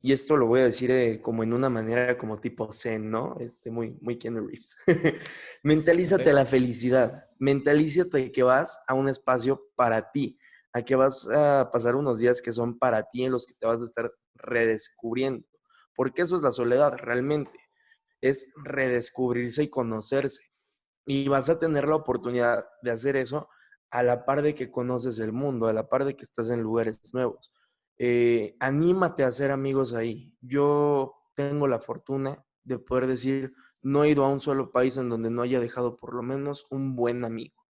y 0.07 0.13
esto 0.13 0.37
lo 0.37 0.47
voy 0.47 0.61
a 0.61 0.67
decir 0.67 0.91
eh, 0.93 1.21
como 1.21 1.43
en 1.43 1.53
una 1.53 1.69
manera 1.69 2.17
como 2.17 2.39
tipo 2.39 2.73
zen, 2.73 3.11
¿no? 3.11 3.37
Este, 3.41 3.73
muy, 3.73 3.99
muy 4.01 4.17
Reeves. 4.17 4.77
Mentalízate 5.65 6.33
la 6.33 6.47
felicidad. 6.47 7.25
Mentalízate 7.41 8.31
que 8.31 8.43
vas 8.45 8.79
a 8.87 8.95
un 8.95 9.09
espacio 9.09 9.69
para 9.75 10.13
ti, 10.13 10.39
a 10.73 10.83
que 10.83 10.95
vas 10.95 11.29
a 11.29 11.71
pasar 11.73 11.97
unos 11.97 12.21
días 12.21 12.41
que 12.41 12.53
son 12.53 12.79
para 12.79 13.03
ti, 13.09 13.25
en 13.25 13.33
los 13.33 13.47
que 13.47 13.55
te 13.55 13.67
vas 13.67 13.83
a 13.83 13.87
estar 13.87 14.13
redescubriendo. 14.35 15.45
Porque 15.95 16.23
eso 16.23 16.37
es 16.37 16.43
la 16.43 16.53
soledad 16.53 16.93
realmente. 16.99 17.59
Es 18.21 18.53
redescubrirse 18.65 19.65
y 19.65 19.71
conocerse. 19.71 20.43
Y 21.07 21.29
vas 21.29 21.49
a 21.49 21.59
tener 21.59 21.89
la 21.89 21.97
oportunidad 21.97 22.67
de 22.83 22.91
hacer 22.91 23.17
eso 23.17 23.49
a 23.91 24.03
la 24.03 24.25
par 24.25 24.43
de 24.43 24.55
que 24.55 24.71
conoces 24.71 25.19
el 25.21 25.33
mundo, 25.33 25.69
a 25.69 25.73
la 25.73 25.89
par 25.89 26.05
de 26.05 26.17
que 26.17 26.25
estás 26.25 26.51
en 26.51 26.61
lugares 26.61 27.01
nuevos. 27.15 27.51
Eh, 27.99 28.57
anímate 28.61 29.25
a 29.25 29.29
hacer 29.29 29.51
amigos 29.51 29.95
ahí. 29.95 30.35
Yo 30.41 31.15
tengo 31.35 31.69
la 31.69 31.79
fortuna 31.79 32.45
de 32.65 32.79
poder 32.79 33.07
decir, 33.07 33.55
no 33.83 34.05
he 34.05 34.11
ido 34.11 34.25
a 34.25 34.29
un 34.29 34.41
solo 34.41 34.73
país 34.73 34.97
en 34.97 35.09
donde 35.09 35.31
no 35.31 35.43
haya 35.43 35.61
dejado 35.61 35.97
por 35.97 36.15
lo 36.15 36.23
menos 36.23 36.67
un 36.71 36.97
buen 36.97 37.25
amigo. 37.25 37.65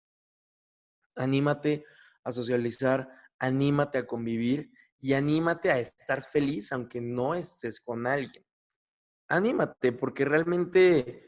Anímate 1.15 1.85
a 2.25 2.33
socializar, 2.33 3.09
anímate 3.39 3.99
a 3.99 4.07
convivir 4.07 4.73
y 4.99 5.13
anímate 5.13 5.71
a 5.71 5.79
estar 5.79 6.25
feliz 6.25 6.73
aunque 6.73 7.01
no 7.01 7.35
estés 7.35 7.81
con 7.81 8.07
alguien. 8.07 8.45
Anímate 9.29 9.93
porque 9.93 10.25
realmente 10.25 11.27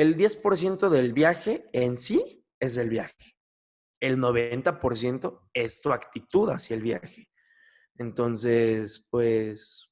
el 0.00 0.16
10% 0.16 0.88
del 0.88 1.12
viaje 1.12 1.68
en 1.74 1.98
sí 1.98 2.42
es 2.58 2.78
el 2.78 2.88
viaje. 2.88 3.36
El 4.00 4.16
90% 4.16 5.50
es 5.52 5.82
tu 5.82 5.92
actitud 5.92 6.48
hacia 6.48 6.74
el 6.74 6.80
viaje. 6.80 7.28
Entonces, 7.96 9.06
pues, 9.10 9.90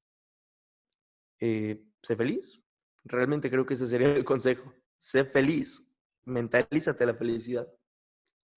eh, 1.40 1.84
sé 2.02 2.16
feliz. 2.16 2.58
Realmente 3.04 3.50
creo 3.50 3.66
que 3.66 3.74
ese 3.74 3.86
sería 3.86 4.08
el 4.08 4.24
consejo. 4.24 4.72
Sé 4.96 5.26
feliz. 5.26 5.86
Mentalízate 6.24 7.04
la 7.04 7.14
felicidad. 7.14 7.68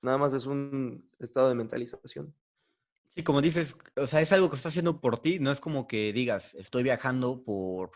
Nada 0.04 0.18
más 0.18 0.34
es 0.34 0.46
un 0.46 1.12
estado 1.20 1.50
de 1.50 1.56
mentalización. 1.56 2.34
Sí, 3.10 3.26
como 3.26 3.42
dices, 3.42 3.76
o 3.98 4.08
sea, 4.08 4.22
es 4.22 4.32
algo 4.32 4.50
que 4.50 4.56
estás 4.56 4.72
haciendo 4.72 5.02
por 5.02 5.20
ti, 5.20 5.40
no 5.40 5.52
es 5.52 5.60
como 5.60 5.86
que 5.86 6.14
digas, 6.14 6.54
estoy 6.54 6.84
viajando 6.84 7.44
por, 7.44 7.92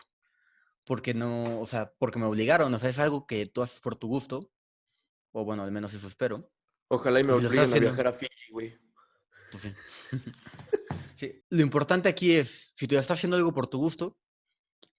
porque 0.86 1.14
no, 1.14 1.60
o 1.60 1.66
sea, 1.66 1.92
porque 1.98 2.18
me 2.18 2.26
obligaron, 2.26 2.72
o 2.72 2.78
sea, 2.78 2.88
es 2.88 2.98
algo 2.98 3.26
que 3.26 3.44
tú 3.46 3.62
haces 3.62 3.80
por 3.80 3.96
tu 3.96 4.06
gusto, 4.06 4.50
o 5.32 5.44
bueno, 5.44 5.64
al 5.64 5.72
menos 5.72 5.92
eso 5.92 6.06
espero. 6.06 6.48
Ojalá 6.88 7.20
y 7.20 7.24
me 7.24 7.32
obliguen 7.32 7.72
a 7.72 7.78
viajar 7.78 8.06
a 8.06 8.12
Fiji, 8.12 8.52
güey. 8.52 8.78
Pues 9.50 9.62
sí. 9.64 9.74
Lo 11.50 11.62
importante 11.62 12.08
aquí 12.08 12.36
es, 12.36 12.72
si 12.76 12.86
tú 12.86 12.94
ya 12.94 13.00
estás 13.00 13.18
haciendo 13.18 13.36
algo 13.36 13.52
por 13.52 13.66
tu 13.66 13.78
gusto, 13.78 14.16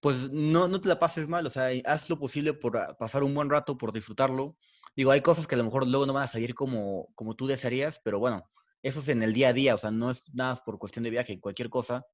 pues 0.00 0.30
no, 0.30 0.68
no 0.68 0.80
te 0.80 0.88
la 0.88 0.98
pases 0.98 1.26
mal, 1.26 1.46
o 1.46 1.50
sea, 1.50 1.70
haz 1.86 2.08
lo 2.10 2.18
posible 2.18 2.52
por 2.52 2.76
ah, 2.76 2.96
pasar 2.98 3.24
un 3.24 3.34
buen 3.34 3.50
rato, 3.50 3.78
por 3.78 3.92
disfrutarlo. 3.92 4.56
Digo, 4.94 5.10
hay 5.10 5.22
cosas 5.22 5.46
que 5.46 5.54
a 5.54 5.58
lo 5.58 5.64
mejor 5.64 5.88
luego 5.88 6.06
no 6.06 6.12
van 6.12 6.24
a 6.24 6.28
salir 6.28 6.54
como, 6.54 7.08
como 7.14 7.34
tú 7.34 7.46
desearías, 7.46 8.00
pero 8.04 8.18
bueno, 8.18 8.48
eso 8.82 9.00
es 9.00 9.08
en 9.08 9.22
el 9.22 9.32
día 9.32 9.48
a 9.48 9.52
día, 9.52 9.74
o 9.74 9.78
sea, 9.78 9.90
no 9.90 10.10
es 10.10 10.32
nada 10.34 10.56
por 10.64 10.78
cuestión 10.78 11.02
de 11.04 11.10
viaje, 11.10 11.40
cualquier 11.40 11.70
cosa, 11.70 12.04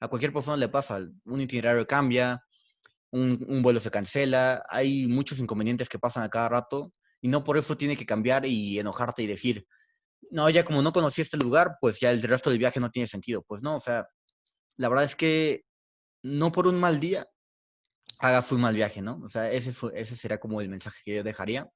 a 0.00 0.08
cualquier 0.08 0.32
persona 0.32 0.56
le 0.56 0.68
pasa, 0.68 1.00
un 1.24 1.40
itinerario 1.40 1.86
cambia, 1.86 2.42
un, 3.12 3.44
un 3.48 3.62
vuelo 3.62 3.80
se 3.80 3.90
cancela, 3.90 4.64
hay 4.68 5.06
muchos 5.06 5.38
inconvenientes 5.38 5.88
que 5.88 5.98
pasan 5.98 6.22
a 6.22 6.28
cada 6.28 6.48
rato 6.48 6.92
y 7.20 7.28
no 7.28 7.44
por 7.44 7.58
eso 7.58 7.76
tiene 7.76 7.96
que 7.96 8.06
cambiar 8.06 8.46
y 8.46 8.78
enojarte 8.78 9.22
y 9.22 9.26
decir, 9.26 9.66
no, 10.30 10.48
ya 10.48 10.64
como 10.64 10.82
no 10.82 10.92
conocí 10.92 11.20
este 11.20 11.36
lugar, 11.36 11.76
pues 11.80 12.00
ya 12.00 12.10
el 12.10 12.22
resto 12.22 12.50
del 12.50 12.58
viaje 12.58 12.80
no 12.80 12.90
tiene 12.90 13.08
sentido. 13.08 13.42
Pues 13.46 13.62
no, 13.62 13.76
o 13.76 13.80
sea, 13.80 14.06
la 14.76 14.88
verdad 14.88 15.04
es 15.04 15.16
que 15.16 15.64
no 16.22 16.52
por 16.52 16.66
un 16.66 16.78
mal 16.78 17.00
día 17.00 17.26
hagas 18.18 18.52
un 18.52 18.60
mal 18.60 18.74
viaje, 18.74 19.02
¿no? 19.02 19.20
O 19.22 19.28
sea, 19.28 19.50
ese, 19.50 19.72
ese 19.94 20.16
será 20.16 20.38
como 20.38 20.60
el 20.60 20.68
mensaje 20.68 20.98
que 21.04 21.16
yo 21.16 21.22
dejaría. 21.22 21.68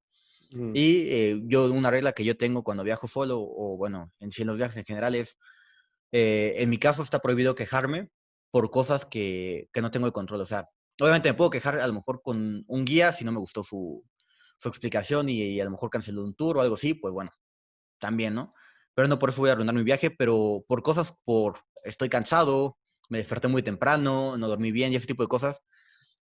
Mm. 0.53 0.73
Y 0.75 1.09
eh, 1.11 1.41
yo, 1.45 1.73
una 1.73 1.91
regla 1.91 2.13
que 2.13 2.25
yo 2.25 2.37
tengo 2.37 2.63
cuando 2.63 2.85
viajo 2.85 3.09
solo, 3.09 3.41
o 3.41 3.77
bueno, 3.77 4.13
en 4.21 4.31
en 4.37 4.47
los 4.47 4.57
viajes 4.57 4.77
en 4.77 4.85
general 4.85 5.15
es, 5.15 5.39
eh, 6.13 6.55
en 6.59 6.71
mi 6.71 6.79
caso 6.79 7.03
está 7.03 7.21
prohibido 7.21 7.55
quejarme 7.55 8.09
por 8.51 8.71
cosas 8.71 9.05
que, 9.05 9.69
que 9.73 9.83
no 9.83 9.91
tengo 9.91 10.07
el 10.07 10.13
control. 10.13 10.43
O 10.43 10.47
sea, 10.47 10.69
obviamente 11.01 11.31
me 11.31 11.35
puedo 11.35 11.51
quejar 11.51 11.81
a 11.81 11.87
lo 11.87 11.95
mejor 11.95 12.23
con 12.23 12.65
un 12.67 12.85
guía 12.85 13.13
si 13.13 13.25
no 13.25 13.33
me 13.33 13.39
gustó 13.39 13.65
su, 13.65 14.05
su 14.59 14.69
explicación 14.69 15.29
y, 15.29 15.43
y, 15.43 15.61
a 15.61 15.65
lo 15.65 15.71
mejor 15.71 15.91
canceló 15.91 16.25
un 16.25 16.35
tour 16.35 16.59
o 16.59 16.61
algo 16.61 16.77
así, 16.77 16.95
pues 16.95 17.13
bueno, 17.13 17.31
también, 17.99 18.35
¿no? 18.35 18.55
Pero 18.95 19.09
no 19.09 19.19
por 19.19 19.31
eso 19.31 19.41
voy 19.41 19.51
a 19.51 19.53
arruinar 19.53 19.75
mi 19.75 19.83
viaje, 19.83 20.11
pero 20.11 20.65
por 20.69 20.83
cosas, 20.83 21.17
por 21.25 21.59
estoy 21.83 22.09
cansado, 22.09 22.79
me 23.09 23.19
desperté 23.19 23.49
muy 23.49 23.63
temprano, 23.63 24.37
no 24.37 24.49
dormí 24.49 24.73
bien 24.73 24.93
y 24.93 24.97
ese 24.97 25.07
tipo 25.07 25.23
de 25.23 25.29
cosas, 25.29 25.61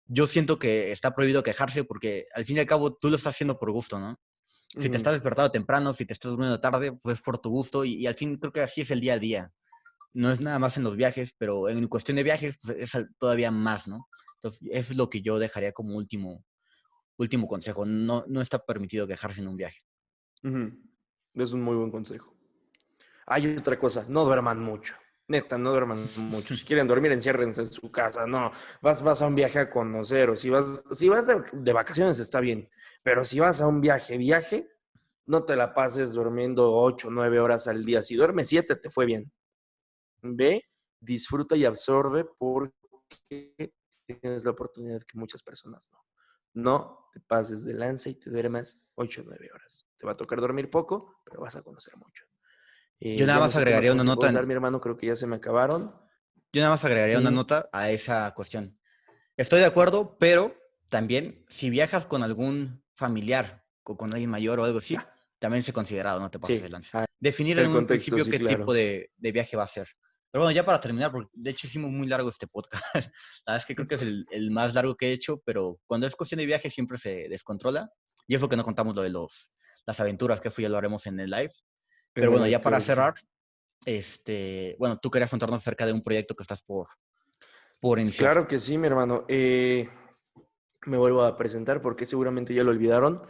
yo 0.06 0.28
siento 0.28 0.60
que 0.60 0.92
está 0.92 1.14
prohibido 1.16 1.44
quejarse 1.44 1.84
porque 1.84 2.26
al 2.36 2.46
fin 2.46 2.58
y 2.58 2.60
al 2.60 2.66
cabo 2.66 2.96
tú 2.96 3.10
lo 3.10 3.16
estás 3.16 3.36
haciendo 3.36 3.60
por 3.60 3.72
gusto, 3.72 4.00
¿no? 4.00 4.20
Si 4.68 4.90
te 4.90 4.96
estás 4.96 5.14
despertando 5.14 5.52
temprano, 5.52 5.94
si 5.94 6.06
te 6.06 6.14
estás 6.14 6.32
durmiendo 6.32 6.62
tarde, 6.62 6.94
pues 6.94 7.18
es 7.18 7.24
por 7.24 7.40
tu 7.40 7.50
gusto 7.50 7.84
y, 7.84 8.08
al 8.08 8.16
fin 8.16 8.38
creo 8.38 8.54
que 8.54 8.62
así 8.62 8.82
es 8.82 8.92
el 8.92 9.02
día 9.02 9.16
a 9.16 9.20
día. 9.20 9.52
no 10.14 10.32
es 10.32 10.40
nada 10.40 10.60
más 10.60 10.78
en 10.78 10.84
los 10.84 10.96
viajes, 10.96 11.36
pero 11.38 11.68
en 11.70 11.88
cuestión 11.88 12.16
de 12.16 12.24
viajes 12.24 12.58
pues, 12.62 12.78
es 12.78 13.06
todavía 13.20 13.52
más, 13.52 13.88
¿no? 13.88 14.08
Entonces, 14.42 14.68
es 14.72 14.96
lo 14.96 15.08
que 15.08 15.22
yo 15.22 15.38
dejaría 15.38 15.72
como 15.72 15.96
último, 15.96 16.44
último 17.18 17.48
consejo. 17.48 17.86
No, 17.86 18.26
no 18.28 18.42
está 18.42 18.66
permitido 18.66 19.06
quejarse 19.06 19.42
en 19.42 19.48
un 19.48 19.56
viaje. 19.56 19.82
Es 21.36 21.54
un 21.54 21.62
muy 21.62 21.76
buen 21.76 21.92
consejo. 21.92 22.34
Hay 23.28 23.56
otra 23.56 23.78
cosa, 23.78 24.04
no 24.10 24.26
duerman 24.26 24.60
mucho. 24.60 24.96
Neta, 25.28 25.60
no 25.60 25.70
duerman 25.70 26.10
mucho. 26.18 26.56
Si 26.56 26.66
quieren 26.66 26.88
dormir, 26.88 27.12
enciérrense 27.12 27.62
en 27.62 27.72
su 27.72 27.92
casa. 27.92 28.26
No, 28.26 28.52
vas, 28.82 29.04
vas 29.04 29.22
a 29.22 29.28
un 29.28 29.36
viaje 29.36 29.60
a 29.60 29.70
conocer 29.70 30.32
o 30.32 30.36
si 30.36 30.50
vas, 30.50 30.84
si 30.92 31.08
vas 31.08 31.28
de, 31.28 31.72
vacaciones 31.72 32.20
está 32.20 32.40
bien. 32.40 32.68
Pero 33.04 33.24
si 33.24 33.40
vas 33.40 33.62
a 33.62 33.68
un 33.68 33.80
viaje, 33.80 34.18
viaje, 34.18 34.68
no 35.28 35.44
te 35.44 35.56
la 35.56 35.76
pases 35.76 36.14
durmiendo 36.14 36.74
ocho, 36.74 37.12
nueve 37.12 37.40
horas 37.40 37.68
al 37.68 37.86
día. 37.86 38.02
Si 38.02 38.16
duermes 38.16 38.50
siete, 38.50 38.76
te 38.76 38.90
fue 38.90 39.06
bien. 39.06 39.32
Ve, 40.24 40.64
disfruta 41.00 41.56
y 41.56 41.64
absorbe 41.64 42.26
porque 42.38 43.72
tienes 44.14 44.46
la 44.46 44.52
oportunidad 44.52 45.02
que 45.04 45.18
muchas 45.18 45.44
personas 45.44 45.90
no. 45.92 46.06
No 46.54 47.10
te 47.14 47.20
pases 47.20 47.64
de 47.64 47.74
lanza 47.74 48.10
y 48.10 48.16
te 48.16 48.30
duermas 48.30 48.80
ocho 48.96 49.22
o 49.22 49.24
nueve 49.26 49.50
horas. 49.54 49.88
Te 49.98 50.06
va 50.06 50.14
a 50.14 50.18
tocar 50.18 50.42
dormir 50.42 50.70
poco, 50.70 51.22
pero 51.26 51.42
vas 51.42 51.56
a 51.56 51.62
conocer 51.62 51.96
mucho. 51.98 52.26
Eh, 53.00 53.18
Yo 53.18 53.26
nada 53.26 53.40
más 53.40 53.56
agregaría 53.56 53.94
una 53.94 54.04
nota. 54.04 54.32
mi 54.44 54.54
hermano, 54.54 54.82
creo 54.82 54.98
que 54.98 55.08
ya 55.08 55.16
se 55.16 55.28
me 55.28 55.38
acabaron. 55.38 55.96
Yo 56.54 56.62
nada 56.62 56.74
más 56.74 56.84
agregaría 56.84 57.20
una 57.20 57.32
nota 57.32 57.70
a 57.72 57.90
esa 57.90 58.34
cuestión. 58.34 58.78
Estoy 59.38 59.62
de 59.62 59.66
acuerdo, 59.66 60.18
pero 60.20 60.56
también 60.90 61.46
si 61.50 61.70
viajas 61.70 62.06
con 62.06 62.24
algún 62.24 62.84
familiar 62.94 63.66
o 63.84 63.98
con 63.98 64.12
alguien 64.12 64.30
mayor 64.30 64.60
o 64.60 64.66
algo 64.66 64.80
así, 64.80 64.98
también 65.40 65.64
se 65.64 65.74
considerado, 65.74 66.20
no 66.20 66.30
te 66.30 66.40
pases 66.40 66.62
de 66.62 66.70
lanza. 66.70 67.02
Ah, 67.02 67.06
Definir 67.20 67.58
en 67.60 67.76
un 67.76 67.88
principio 67.88 68.26
qué 68.26 68.40
tipo 68.40 68.74
de, 68.74 69.10
viaje 69.18 69.58
va 69.58 69.64
a 69.64 69.68
ser. 69.68 69.88
Pero 70.32 70.44
bueno, 70.44 70.56
ya 70.56 70.66
para 70.66 70.80
terminar, 70.80 71.12
porque 71.12 71.30
de 71.34 71.52
hecho 71.52 71.68
hicimos 71.68 71.92
muy 71.92 72.08
largo 72.08 72.30
este 72.30 72.48
podcast. 72.48 72.84
La 73.46 73.54
verdad 73.54 73.58
es 73.58 73.66
que 73.66 73.76
creo 73.76 73.88
que 73.88 73.96
es 73.96 74.02
el, 74.02 74.52
más 74.52 74.74
largo 74.74 74.96
que 74.96 75.10
he 75.10 75.12
hecho, 75.12 75.42
pero 75.46 75.80
cuando 75.88 76.08
es 76.08 76.16
cuestión 76.16 76.40
de 76.40 76.46
viaje 76.46 76.70
siempre 76.70 76.98
se 76.98 77.28
descontrola. 77.28 77.90
Y 78.28 78.36
es 78.36 78.42
lo 78.42 78.48
que 78.48 78.56
no 78.56 78.64
contamos 78.64 78.96
lo 78.96 79.02
de 79.02 79.10
los, 79.10 79.52
las 79.86 80.00
aventuras, 80.00 80.40
que 80.40 80.48
eso 80.48 80.62
ya 80.62 80.70
lo 80.70 80.78
haremos 80.78 81.06
en 81.06 81.20
el 81.20 81.30
live. 81.30 81.52
Pero 82.14 82.32
bueno, 82.32 82.48
ya 82.48 82.62
para 82.62 82.80
cerrar, 82.80 83.16
este, 83.86 84.76
bueno, 84.80 84.98
tú 84.98 85.10
querías 85.10 85.30
contarnos 85.30 85.60
acerca 85.60 85.86
de 85.86 85.94
un 85.94 86.04
proyecto 86.04 86.36
que 86.36 86.44
estás 86.44 86.64
por, 86.64 86.88
por 87.82 88.00
iniciar. 88.00 88.32
Claro 88.32 88.48
que 88.48 88.60
sí, 88.60 88.78
mi 88.78 88.88
hermano. 88.88 89.26
Eh, 89.28 89.90
me 90.86 90.98
vuelvo 90.98 91.24
a 91.24 91.36
presentar 91.36 91.82
porque 91.82 92.06
seguramente 92.06 92.54
ya 92.54 92.64
lo 92.64 92.72
olvidaron. 92.72 93.22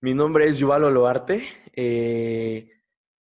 Mi 0.00 0.14
nombre 0.14 0.46
es 0.46 0.58
Yuval 0.58 0.84
Oloarte. 0.84 1.48
Eh, 1.74 2.70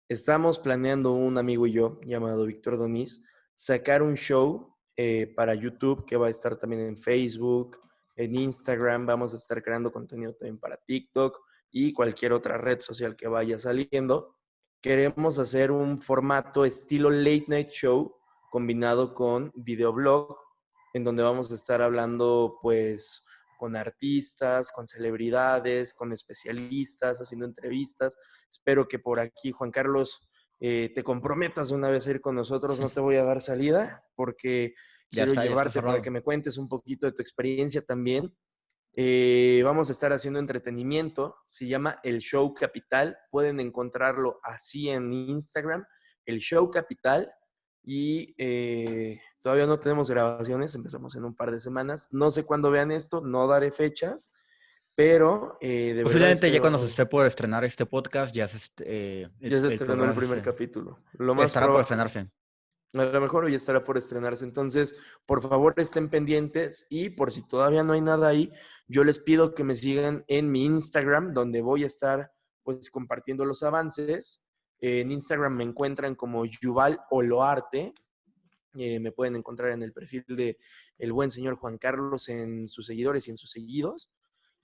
estamos 0.08 0.60
planeando 0.60 1.14
un 1.14 1.38
amigo 1.38 1.68
y 1.68 1.74
yo, 1.74 2.00
llamado 2.04 2.46
Víctor 2.46 2.78
Donís, 2.78 3.24
sacar 3.60 4.02
un 4.02 4.16
show 4.16 4.74
eh, 4.96 5.34
para 5.36 5.54
YouTube 5.54 6.06
que 6.06 6.16
va 6.16 6.28
a 6.28 6.30
estar 6.30 6.58
también 6.58 6.84
en 6.84 6.98
Facebook, 6.98 7.78
en 8.16 8.34
Instagram. 8.36 9.06
Vamos 9.06 9.34
a 9.34 9.38
estar 9.38 9.62
creando 9.62 9.92
contenido 9.92 10.34
también 10.34 10.60
para 10.60 10.78
TikTok 10.78 11.38
y 11.72 11.92
cualquier 11.92 12.32
otra 12.32 12.58
red 12.58 12.80
social 12.80 13.18
que 13.18 13.28
vaya 13.28 13.58
saliendo 13.58 14.40
queremos 14.82 15.40
hacer 15.40 15.72
un 15.72 16.02
formato 16.02 16.64
estilo 16.64 17.10
late 17.10 17.46
night 17.48 17.70
show 17.70 18.16
combinado 18.50 19.14
con 19.14 19.52
videoblog, 19.54 20.38
en 20.94 21.04
donde 21.04 21.22
vamos 21.22 21.52
a 21.52 21.56
estar 21.56 21.82
hablando 21.82 22.58
pues 22.62 23.24
con 23.58 23.76
artistas, 23.76 24.72
con 24.72 24.88
celebridades, 24.88 25.94
con 25.94 26.14
especialistas, 26.14 27.20
haciendo 27.20 27.46
entrevistas. 27.46 28.18
Espero 28.50 28.88
que 28.88 29.00
por 29.00 29.20
aquí, 29.20 29.52
Juan 29.52 29.70
Carlos, 29.70 30.29
eh, 30.60 30.92
te 30.94 31.04
comprometas 31.04 31.72
una 31.72 31.90
vez 31.90 32.08
a 32.08 32.12
ir 32.12 32.22
con 32.22 32.36
nosotros. 32.36 32.80
No 32.80 32.90
te 32.90 33.00
voy 33.00 33.16
a 33.16 33.24
dar 33.24 33.42
salida 33.42 34.04
porque 34.16 34.74
quiero 35.10 35.34
llevarte 35.34 35.82
para 35.82 36.02
que 36.02 36.12
me 36.12 36.22
cuentes 36.22 36.58
un 36.58 36.68
poquito 36.68 37.06
de 37.06 37.14
tu 37.14 37.22
experiencia 37.22 37.82
también 37.82 38.34
eh, 38.94 39.62
vamos 39.64 39.90
a 39.90 39.92
estar 39.94 40.12
haciendo 40.12 40.40
entretenimiento, 40.40 41.38
se 41.46 41.68
llama 41.68 42.00
El 42.04 42.20
Show 42.20 42.54
Capital, 42.54 43.18
pueden 43.30 43.60
encontrarlo 43.60 44.40
así 44.44 44.90
en 44.90 45.14
Instagram, 45.14 45.86
El 46.26 46.40
Show 46.40 46.70
Capital, 46.72 47.32
y 47.84 48.36
eh, 48.38 49.22
todavía 49.42 49.68
no 49.68 49.80
tenemos 49.80 50.10
grabaciones, 50.10 50.76
empezamos 50.76 51.16
en 51.16 51.24
un 51.24 51.36
par 51.36 51.52
de 51.52 51.60
semanas, 51.60 52.10
no 52.12 52.30
sé 52.30 52.44
cuándo 52.44 52.72
vean 52.72 52.92
esto, 52.92 53.22
no 53.22 53.48
daré 53.48 53.72
fechas, 53.72 54.32
pero 55.00 55.58
eh, 55.62 55.94
de 55.94 56.04
Posiblemente 56.04 56.52
ya 56.52 56.60
cuando 56.60 56.78
se 56.78 56.88
esté 56.88 57.06
por 57.06 57.26
estrenar 57.26 57.64
este 57.64 57.86
podcast, 57.86 58.36
ya 58.36 58.50
se, 58.50 58.60
eh, 58.80 59.30
ya 59.40 59.62
se 59.62 59.70
estrenó 59.70 60.04
el 60.04 60.14
primer 60.14 60.42
capítulo. 60.42 61.00
Lo 61.14 61.34
más 61.34 61.46
estará 61.46 61.68
por 61.68 61.80
estrenarse. 61.80 62.30
A 62.94 63.06
lo 63.06 63.22
mejor 63.22 63.46
hoy 63.46 63.56
estará 63.56 63.82
por 63.82 63.98
estrenarse. 63.98 64.44
Entonces, 64.44 64.94
por 65.26 65.42
favor, 65.42 65.74
estén 65.78 66.10
pendientes 66.10 66.86
y 66.90 67.12
por 67.12 67.32
si 67.32 67.48
todavía 67.48 67.82
no 67.82 67.94
hay 67.94 68.02
nada 68.02 68.28
ahí, 68.28 68.52
yo 68.90 69.06
les 69.06 69.20
pido 69.20 69.54
que 69.54 69.64
me 69.64 69.78
sigan 69.78 70.26
en 70.28 70.52
mi 70.52 70.66
Instagram, 70.66 71.34
donde 71.34 71.62
voy 71.62 71.86
a 71.86 71.88
estar 71.88 72.34
pues 72.64 72.92
compartiendo 72.92 73.46
los 73.46 73.64
avances. 73.64 74.44
En 74.82 75.12
Instagram 75.12 75.56
me 75.56 75.64
encuentran 75.64 76.16
como 76.16 76.44
Yuval 76.46 77.00
Oloarte. 77.10 77.94
Eh, 78.76 79.00
me 79.00 79.14
pueden 79.14 79.38
encontrar 79.38 79.72
en 79.72 79.82
el 79.82 79.94
perfil 79.94 80.26
de 80.28 80.58
el 80.98 81.14
buen 81.14 81.32
señor 81.32 81.56
Juan 81.56 81.78
Carlos 81.78 82.28
en 82.28 82.68
sus 82.68 82.86
seguidores 82.86 83.30
y 83.30 83.32
en 83.32 83.38
sus 83.38 83.50
seguidos. 83.50 84.10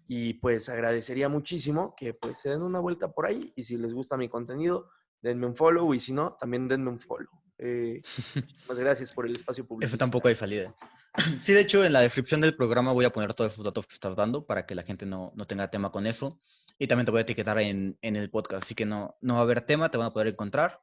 Y 0.07 0.35
pues 0.35 0.69
agradecería 0.69 1.29
muchísimo 1.29 1.95
que 1.97 2.13
pues 2.13 2.39
se 2.39 2.49
den 2.49 2.61
una 2.61 2.79
vuelta 2.79 3.11
por 3.11 3.25
ahí 3.25 3.51
y 3.55 3.63
si 3.63 3.77
les 3.77 3.93
gusta 3.93 4.17
mi 4.17 4.29
contenido, 4.29 4.89
denme 5.21 5.47
un 5.47 5.55
follow 5.55 5.93
y 5.93 5.99
si 5.99 6.13
no, 6.13 6.37
también 6.39 6.67
denme 6.67 6.89
un 6.89 6.99
follow. 6.99 7.29
Eh, 7.57 8.01
muchas 8.67 8.79
gracias 8.79 9.11
por 9.11 9.25
el 9.25 9.35
espacio 9.35 9.65
público. 9.65 9.87
Eso 9.87 9.97
tampoco 9.97 10.27
hay 10.27 10.35
salida. 10.35 10.75
Sí, 11.41 11.53
de 11.53 11.61
hecho, 11.61 11.85
en 11.85 11.93
la 11.93 12.01
descripción 12.01 12.41
del 12.41 12.57
programa 12.57 12.91
voy 12.91 13.05
a 13.05 13.11
poner 13.11 13.33
todos 13.33 13.53
esos 13.53 13.63
datos 13.63 13.87
que 13.87 13.93
estás 13.93 14.17
dando 14.17 14.45
para 14.45 14.65
que 14.65 14.75
la 14.75 14.83
gente 14.83 15.05
no, 15.05 15.31
no 15.35 15.47
tenga 15.47 15.71
tema 15.71 15.89
con 15.89 16.07
eso. 16.07 16.41
Y 16.77 16.87
también 16.87 17.05
te 17.05 17.11
voy 17.11 17.19
a 17.19 17.21
etiquetar 17.21 17.57
en, 17.59 17.97
en, 18.01 18.17
el 18.17 18.29
podcast, 18.29 18.63
así 18.63 18.75
que 18.75 18.85
no, 18.85 19.15
no 19.21 19.35
va 19.35 19.39
a 19.39 19.43
haber 19.43 19.61
tema, 19.61 19.89
te 19.89 19.97
van 19.97 20.07
a 20.07 20.13
poder 20.13 20.27
encontrar. 20.27 20.81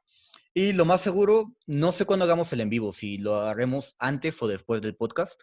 Y 0.55 0.73
lo 0.73 0.85
más 0.85 1.01
seguro, 1.01 1.55
no 1.67 1.91
sé 1.91 2.05
cuándo 2.05 2.25
hagamos 2.25 2.51
el 2.51 2.61
en 2.61 2.69
vivo, 2.69 2.93
si 2.93 3.19
lo 3.19 3.35
haremos 3.41 3.95
antes 3.99 4.41
o 4.41 4.47
después 4.47 4.81
del 4.81 4.95
podcast. 4.95 5.41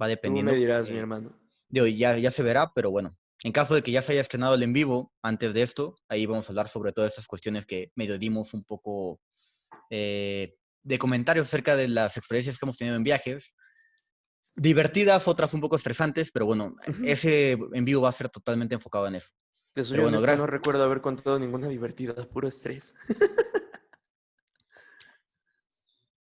Va 0.00 0.08
dependiendo. 0.08 0.52
Tú 0.52 0.54
me 0.54 0.60
dirás, 0.60 0.88
mi 0.88 0.96
hermano. 0.96 1.38
De 1.68 1.82
hoy 1.82 1.96
ya, 1.96 2.16
ya 2.16 2.30
se 2.30 2.42
verá, 2.42 2.72
pero 2.74 2.90
bueno. 2.90 3.16
En 3.42 3.52
caso 3.52 3.74
de 3.74 3.82
que 3.82 3.90
ya 3.90 4.02
se 4.02 4.12
haya 4.12 4.20
estrenado 4.20 4.54
el 4.54 4.62
en 4.62 4.72
vivo 4.72 5.12
antes 5.22 5.54
de 5.54 5.62
esto, 5.62 5.96
ahí 6.08 6.26
vamos 6.26 6.46
a 6.46 6.52
hablar 6.52 6.68
sobre 6.68 6.92
todas 6.92 7.10
estas 7.10 7.26
cuestiones 7.26 7.64
que 7.64 7.90
medio 7.94 8.18
dimos 8.18 8.52
un 8.52 8.64
poco 8.64 9.18
eh, 9.88 10.54
de 10.82 10.98
comentarios 10.98 11.46
acerca 11.46 11.76
de 11.76 11.88
las 11.88 12.16
experiencias 12.16 12.58
que 12.58 12.66
hemos 12.66 12.76
tenido 12.76 12.96
en 12.96 13.04
viajes. 13.04 13.54
Divertidas, 14.56 15.26
otras 15.26 15.54
un 15.54 15.62
poco 15.62 15.76
estresantes, 15.76 16.30
pero 16.32 16.44
bueno, 16.44 16.74
ese 17.04 17.52
en 17.72 17.84
vivo 17.84 18.02
va 18.02 18.10
a 18.10 18.12
ser 18.12 18.28
totalmente 18.28 18.74
enfocado 18.74 19.06
en 19.06 19.14
eso. 19.14 19.30
Te 19.72 19.84
soy 19.84 20.00
bueno, 20.00 20.20
no 20.20 20.46
recuerdo 20.46 20.84
haber 20.84 21.00
contado 21.00 21.38
ninguna 21.38 21.68
divertida, 21.68 22.14
puro 22.28 22.48
estrés. 22.48 22.94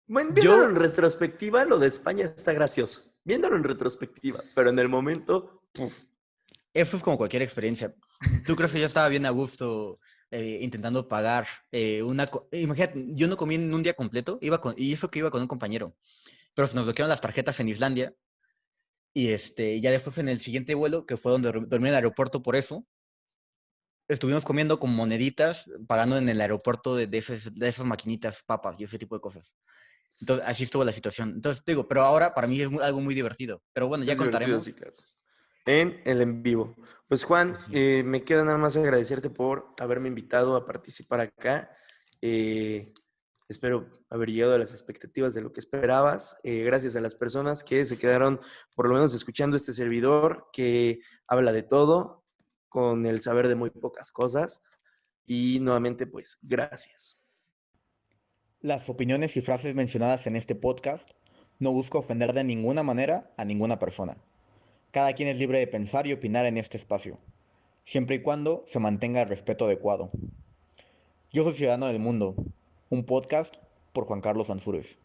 bueno, 0.07 0.33
viéndolo 0.33 0.65
en 0.65 0.77
retrospectiva, 0.77 1.65
lo 1.65 1.79
de 1.79 1.89
España 1.89 2.25
está 2.25 2.53
gracioso. 2.53 3.15
Viéndolo 3.23 3.57
en 3.57 3.65
retrospectiva, 3.65 4.43
pero 4.55 4.71
en 4.71 4.79
el 4.79 4.89
momento, 4.89 5.63
Eso 6.75 6.97
es 6.97 7.03
como 7.03 7.17
cualquier 7.17 7.43
experiencia. 7.43 7.95
¿Tú 8.47 8.57
crees 8.57 8.73
que 8.73 8.81
yo 8.81 8.87
estaba 8.87 9.09
bien 9.09 9.25
a 9.27 9.31
gusto 9.31 10.01
eh, 10.31 10.59
intentando 10.61 11.07
pagar 11.07 11.47
eh, 11.71 12.03
una... 12.03 12.29
Imagínate, 12.51 13.07
yo 13.11 13.29
no 13.29 13.37
comí 13.37 13.55
en 13.55 13.73
un 13.73 13.85
día 13.85 13.95
completo, 13.95 14.39
iba 14.43 14.61
con, 14.61 14.75
y 14.77 14.93
eso 14.93 15.09
que 15.09 15.21
iba 15.21 15.31
con 15.31 15.41
un 15.41 15.49
compañero, 15.49 15.97
pero 16.53 16.67
se 16.67 16.75
nos 16.75 16.85
bloquearon 16.85 17.09
las 17.09 17.21
tarjetas 17.21 17.61
en 17.61 17.69
Islandia 17.69 18.13
y 19.15 19.29
este, 19.29 19.81
ya 19.81 19.93
después 19.93 20.19
en 20.19 20.29
el 20.29 20.41
siguiente 20.41 20.75
vuelo, 20.75 21.07
que 21.07 21.17
fue 21.17 21.31
donde 21.31 21.53
dormí 21.53 21.87
en 21.87 21.91
el 21.91 21.95
aeropuerto 21.95 22.43
por 22.43 22.57
eso, 22.57 22.85
estuvimos 24.09 24.45
comiendo 24.45 24.81
con 24.81 24.93
moneditas, 24.93 25.71
pagando 25.87 26.19
en 26.19 26.29
el 26.29 26.41
aeropuerto 26.41 26.97
de, 26.97 27.07
de, 27.07 27.19
esas 27.19 27.87
maquinitas, 27.87 28.43
papas 28.45 28.75
y 28.81 28.85
ese 28.85 28.99
tipo 28.99 29.15
de 29.15 29.21
cosas. 29.21 29.55
Entonces, 30.21 30.47
así 30.49 30.65
estuvo 30.65 30.85
la 30.85 30.93
situación. 30.93 31.31
Entonces, 31.31 31.63
digo, 31.65 31.87
pero 31.87 32.03
ahora 32.03 32.35
para 32.35 32.49
mí 32.49 32.61
es 32.61 32.69
algo 32.83 33.01
muy 33.01 33.15
divertido. 33.15 33.63
Pero 33.73 33.89
bueno, 33.89 34.05
ya 34.05 34.17
contaremos 34.17 34.69
en 35.67 36.01
el 36.05 36.21
en 36.21 36.43
vivo. 36.43 36.75
Pues 37.09 37.25
Juan, 37.25 37.57
eh, 37.73 38.03
me 38.05 38.25
queda 38.25 38.45
nada 38.45 38.59
más 38.59 38.77
agradecerte 38.77 39.31
por 39.31 39.69
haberme 39.79 40.09
invitado 40.09 40.57
a 40.57 40.67
participar 40.67 41.21
acá. 41.21 41.71
Eh, 42.21 42.93
espero 43.49 43.91
haber 44.11 44.31
llegado 44.31 44.55
a 44.55 44.59
las 44.59 44.73
expectativas 44.73 45.35
de 45.35 45.43
lo 45.43 45.53
que 45.53 45.61
esperabas. 45.61 46.37
Eh, 46.43 46.63
gracias 46.65 46.97
a 46.97 47.01
las 47.01 47.15
personas 47.15 47.63
que 47.63 47.85
se 47.85 47.99
quedaron 47.99 48.41
por 48.75 48.89
lo 48.89 48.95
menos 48.95 49.15
escuchando 49.15 49.57
este 49.57 49.73
servidor 49.73 50.49
que 50.53 51.01
habla 51.27 51.53
de 51.53 51.63
todo 51.63 52.25
con 52.69 53.07
el 53.07 53.21
saber 53.21 53.49
de 53.49 53.55
muy 53.55 53.71
pocas 53.71 54.11
cosas. 54.11 54.63
Y 55.27 55.61
nuevamente, 55.61 56.07
pues, 56.07 56.39
gracias. 56.43 57.19
Las 58.61 58.89
opiniones 58.89 59.37
y 59.37 59.43
frases 59.43 59.75
mencionadas 59.75 60.27
en 60.27 60.37
este 60.37 60.55
podcast 60.55 61.11
no 61.59 61.73
busco 61.73 61.99
ofender 61.99 62.33
de 62.33 62.45
ninguna 62.45 62.83
manera 62.83 63.33
a 63.37 63.45
ninguna 63.45 63.79
persona. 63.79 64.17
Cada 64.95 65.13
quien 65.15 65.29
es 65.29 65.39
libre 65.39 65.59
de 65.59 65.67
pensar 65.67 66.07
y 66.07 66.13
opinar 66.13 66.47
en 66.47 66.57
este 66.57 66.77
espacio, 66.77 67.19
siempre 67.83 68.15
y 68.15 68.23
cuando 68.23 68.63
se 68.65 68.79
mantenga 68.79 69.23
el 69.23 69.29
respeto 69.29 69.65
adecuado. 69.65 70.13
Yo 71.33 71.43
soy 71.43 71.55
Ciudadano 71.55 71.87
del 71.87 71.99
Mundo, 71.99 72.37
un 72.91 73.05
podcast 73.05 73.57
por 73.93 74.05
Juan 74.05 74.21
Carlos 74.21 74.51
Ansúrez. 74.51 74.97